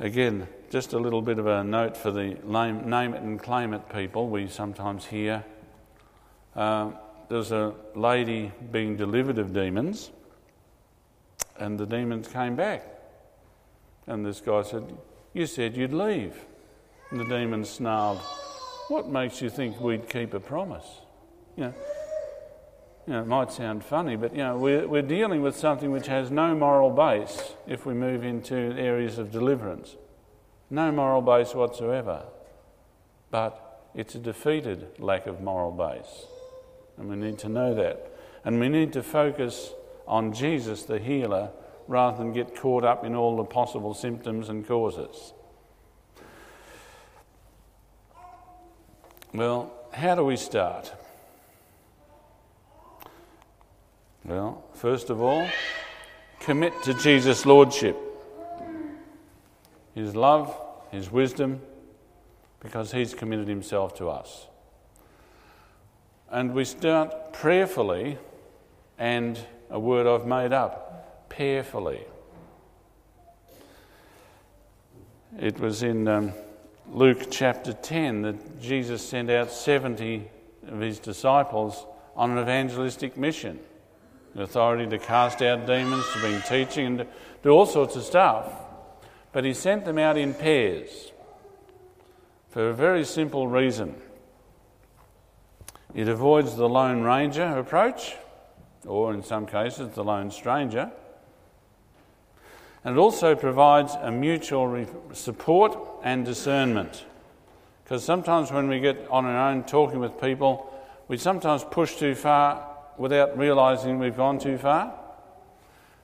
again, 0.00 0.48
just 0.70 0.94
a 0.94 0.98
little 0.98 1.20
bit 1.20 1.38
of 1.38 1.46
a 1.46 1.62
note 1.62 1.94
for 1.94 2.10
the 2.10 2.38
name, 2.42 2.88
name 2.88 3.12
it 3.12 3.20
and 3.20 3.38
claim 3.38 3.74
it 3.74 3.86
people 3.90 4.30
we 4.30 4.48
sometimes 4.48 5.04
hear. 5.04 5.44
Uh, 6.56 6.92
there's 7.28 7.52
a 7.52 7.74
lady 7.94 8.50
being 8.72 8.96
delivered 8.96 9.38
of 9.38 9.52
demons, 9.52 10.10
and 11.58 11.78
the 11.78 11.86
demons 11.86 12.28
came 12.28 12.56
back. 12.56 12.82
And 14.06 14.24
this 14.24 14.40
guy 14.40 14.62
said, 14.62 14.96
You 15.34 15.44
said 15.44 15.76
you'd 15.76 15.92
leave. 15.92 16.34
And 17.10 17.20
the 17.20 17.26
demons 17.26 17.68
snarled, 17.68 18.20
What 18.88 19.08
makes 19.08 19.42
you 19.42 19.50
think 19.50 19.78
we'd 19.78 20.08
keep 20.08 20.32
a 20.32 20.40
promise? 20.40 21.00
You 21.58 21.64
know, 21.64 21.74
you 23.08 23.12
know, 23.14 23.22
it 23.22 23.26
might 23.26 23.50
sound 23.50 23.84
funny, 23.84 24.14
but 24.14 24.30
you 24.30 24.44
know, 24.44 24.56
we're, 24.56 24.86
we're 24.86 25.02
dealing 25.02 25.42
with 25.42 25.56
something 25.56 25.90
which 25.90 26.06
has 26.06 26.30
no 26.30 26.54
moral 26.54 26.88
base 26.88 27.54
if 27.66 27.84
we 27.84 27.94
move 27.94 28.22
into 28.22 28.54
areas 28.54 29.18
of 29.18 29.32
deliverance. 29.32 29.96
No 30.70 30.92
moral 30.92 31.20
base 31.20 31.56
whatsoever. 31.56 32.22
But 33.32 33.90
it's 33.92 34.14
a 34.14 34.20
defeated 34.20 35.00
lack 35.00 35.26
of 35.26 35.40
moral 35.40 35.72
base. 35.72 36.26
And 36.96 37.08
we 37.08 37.16
need 37.16 37.38
to 37.40 37.48
know 37.48 37.74
that. 37.74 38.08
And 38.44 38.60
we 38.60 38.68
need 38.68 38.92
to 38.92 39.02
focus 39.02 39.72
on 40.06 40.32
Jesus, 40.32 40.84
the 40.84 41.00
healer, 41.00 41.50
rather 41.88 42.18
than 42.18 42.32
get 42.32 42.54
caught 42.54 42.84
up 42.84 43.04
in 43.04 43.16
all 43.16 43.36
the 43.36 43.44
possible 43.44 43.94
symptoms 43.94 44.48
and 44.48 44.64
causes. 44.64 45.32
Well, 49.34 49.72
how 49.92 50.14
do 50.14 50.24
we 50.24 50.36
start? 50.36 50.92
Well, 54.28 54.62
first 54.74 55.08
of 55.08 55.22
all, 55.22 55.48
commit 56.40 56.74
to 56.82 56.92
Jesus' 56.92 57.46
Lordship, 57.46 57.96
His 59.94 60.14
love, 60.14 60.54
His 60.90 61.10
wisdom, 61.10 61.62
because 62.60 62.92
He's 62.92 63.14
committed 63.14 63.48
Himself 63.48 63.94
to 63.94 64.10
us. 64.10 64.46
And 66.30 66.52
we 66.52 66.66
start 66.66 67.32
prayerfully, 67.32 68.18
and 68.98 69.40
a 69.70 69.80
word 69.80 70.06
I've 70.06 70.26
made 70.26 70.52
up, 70.52 71.30
pairfully. 71.30 72.02
It 75.40 75.58
was 75.58 75.82
in 75.82 76.06
um, 76.06 76.32
Luke 76.92 77.28
chapter 77.30 77.72
10 77.72 78.22
that 78.22 78.60
Jesus 78.60 79.00
sent 79.08 79.30
out 79.30 79.50
70 79.50 80.28
of 80.66 80.80
his 80.80 80.98
disciples 80.98 81.86
on 82.14 82.32
an 82.32 82.38
evangelistic 82.38 83.16
mission 83.16 83.60
authority 84.36 84.86
to 84.86 84.98
cast 84.98 85.42
out 85.42 85.66
demons, 85.66 86.04
to 86.12 86.20
bring 86.20 86.40
teaching, 86.42 86.86
and 86.86 86.98
to 86.98 87.06
do 87.42 87.50
all 87.50 87.66
sorts 87.66 87.96
of 87.96 88.02
stuff. 88.02 88.52
But 89.32 89.44
he 89.44 89.54
sent 89.54 89.84
them 89.84 89.98
out 89.98 90.16
in 90.16 90.34
pairs 90.34 91.12
for 92.50 92.70
a 92.70 92.74
very 92.74 93.04
simple 93.04 93.46
reason. 93.46 93.94
It 95.94 96.08
avoids 96.08 96.56
the 96.56 96.68
Lone 96.68 97.02
Ranger 97.02 97.58
approach, 97.58 98.16
or 98.86 99.14
in 99.14 99.22
some 99.22 99.46
cases, 99.46 99.90
the 99.94 100.04
Lone 100.04 100.30
Stranger. 100.30 100.90
And 102.84 102.96
it 102.96 102.98
also 102.98 103.34
provides 103.34 103.94
a 104.00 104.10
mutual 104.10 104.86
support 105.12 105.76
and 106.02 106.24
discernment. 106.24 107.04
Because 107.84 108.04
sometimes 108.04 108.52
when 108.52 108.68
we 108.68 108.80
get 108.80 109.06
on 109.10 109.24
our 109.24 109.50
own 109.50 109.64
talking 109.64 109.98
with 109.98 110.20
people, 110.20 110.72
we 111.08 111.16
sometimes 111.16 111.64
push 111.64 111.96
too 111.96 112.14
far 112.14 112.77
without 112.98 113.38
realizing 113.38 113.98
we've 113.98 114.16
gone 114.16 114.38
too 114.38 114.58
far. 114.58 114.92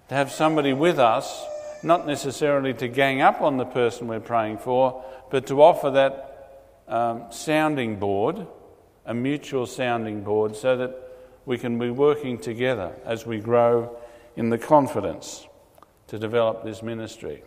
To 0.08 0.14
have 0.14 0.30
somebody 0.30 0.72
with 0.72 0.98
us, 0.98 1.44
not 1.82 2.06
necessarily 2.06 2.74
to 2.74 2.88
gang 2.88 3.20
up 3.20 3.40
on 3.40 3.56
the 3.56 3.64
person 3.64 4.06
we're 4.06 4.20
praying 4.20 4.58
for, 4.58 5.04
but 5.30 5.46
to 5.48 5.62
offer 5.62 5.90
that 5.90 6.34
um, 6.88 7.24
sounding 7.30 7.96
board, 7.96 8.46
a 9.06 9.14
mutual 9.14 9.66
sounding 9.66 10.22
board, 10.22 10.56
so 10.56 10.76
that 10.76 10.96
we 11.46 11.58
can 11.58 11.78
be 11.78 11.90
working 11.90 12.38
together 12.38 12.92
as 13.04 13.26
we 13.26 13.38
grow 13.38 13.96
in 14.36 14.50
the 14.50 14.58
confidence 14.58 15.46
to 16.08 16.18
develop 16.18 16.64
this 16.64 16.82
ministry. 16.82 17.42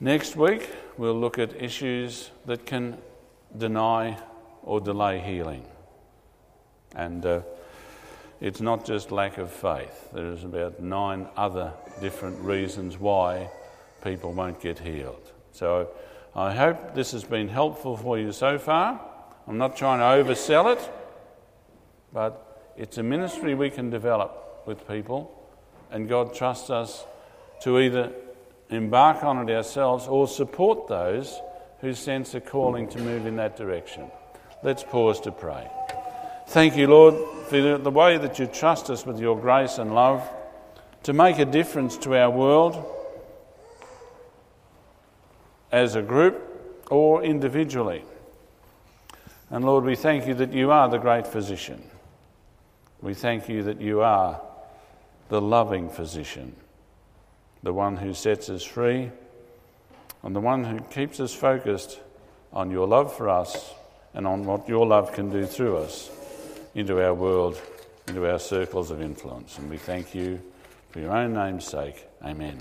Next 0.00 0.36
week, 0.36 0.68
we'll 0.98 1.18
look 1.18 1.38
at 1.38 1.60
issues 1.62 2.30
that 2.44 2.66
can 2.66 2.98
deny 3.56 4.18
or 4.62 4.80
delay 4.80 5.20
healing. 5.20 5.64
And 6.96 7.24
uh, 7.24 7.40
it's 8.40 8.60
not 8.60 8.86
just 8.86 9.12
lack 9.12 9.38
of 9.38 9.52
faith, 9.52 10.08
there's 10.12 10.44
about 10.44 10.80
nine 10.80 11.28
other 11.36 11.72
different 12.00 12.40
reasons 12.40 12.98
why 12.98 13.50
people 14.02 14.32
won't 14.32 14.60
get 14.60 14.78
healed. 14.78 15.32
So 15.52 15.90
I 16.34 16.54
hope 16.54 16.94
this 16.94 17.12
has 17.12 17.24
been 17.24 17.48
helpful 17.48 17.96
for 17.96 18.18
you 18.18 18.32
so 18.32 18.58
far. 18.58 19.00
I'm 19.46 19.58
not 19.58 19.76
trying 19.76 20.00
to 20.00 20.32
oversell 20.32 20.74
it, 20.74 20.90
but 22.12 22.72
it's 22.76 22.98
a 22.98 23.02
ministry 23.02 23.54
we 23.54 23.70
can 23.70 23.90
develop 23.90 24.64
with 24.66 24.88
people, 24.88 25.32
and 25.90 26.08
God 26.08 26.34
trusts 26.34 26.70
us 26.70 27.04
to 27.62 27.78
either 27.78 28.12
embark 28.70 29.22
on 29.22 29.48
it 29.48 29.54
ourselves 29.54 30.08
or 30.08 30.26
support 30.26 30.88
those 30.88 31.40
who 31.80 31.94
sense 31.94 32.34
a 32.34 32.40
calling 32.40 32.88
to 32.88 32.98
move 32.98 33.26
in 33.26 33.36
that 33.36 33.56
direction. 33.56 34.10
Let's 34.62 34.82
pause 34.82 35.20
to 35.20 35.32
pray. 35.32 35.68
Thank 36.48 36.76
you, 36.76 36.86
Lord, 36.86 37.14
for 37.48 37.76
the 37.76 37.90
way 37.90 38.18
that 38.18 38.38
you 38.38 38.46
trust 38.46 38.88
us 38.88 39.04
with 39.04 39.18
your 39.18 39.36
grace 39.36 39.78
and 39.78 39.92
love 39.92 40.22
to 41.02 41.12
make 41.12 41.40
a 41.40 41.44
difference 41.44 41.96
to 41.98 42.16
our 42.16 42.30
world 42.30 42.84
as 45.72 45.96
a 45.96 46.02
group 46.02 46.86
or 46.88 47.24
individually. 47.24 48.04
And 49.50 49.64
Lord, 49.64 49.82
we 49.82 49.96
thank 49.96 50.28
you 50.28 50.34
that 50.34 50.52
you 50.52 50.70
are 50.70 50.88
the 50.88 50.98
great 50.98 51.26
physician. 51.26 51.82
We 53.02 53.12
thank 53.12 53.48
you 53.48 53.64
that 53.64 53.80
you 53.80 54.02
are 54.02 54.40
the 55.28 55.40
loving 55.40 55.90
physician, 55.90 56.54
the 57.64 57.72
one 57.72 57.96
who 57.96 58.14
sets 58.14 58.48
us 58.50 58.62
free, 58.62 59.10
and 60.22 60.34
the 60.34 60.40
one 60.40 60.62
who 60.62 60.78
keeps 60.78 61.18
us 61.18 61.34
focused 61.34 61.98
on 62.52 62.70
your 62.70 62.86
love 62.86 63.14
for 63.14 63.28
us 63.28 63.74
and 64.14 64.28
on 64.28 64.44
what 64.44 64.68
your 64.68 64.86
love 64.86 65.12
can 65.12 65.28
do 65.28 65.44
through 65.44 65.78
us 65.78 66.08
into 66.76 67.02
our 67.02 67.14
world, 67.14 67.60
into 68.06 68.30
our 68.30 68.38
circles 68.38 68.90
of 68.90 69.00
influence. 69.00 69.58
And 69.58 69.70
we 69.70 69.78
thank 69.78 70.14
you 70.14 70.40
for 70.90 71.00
your 71.00 71.16
own 71.16 71.32
name's 71.32 71.64
sake. 71.64 72.04
Amen. 72.22 72.60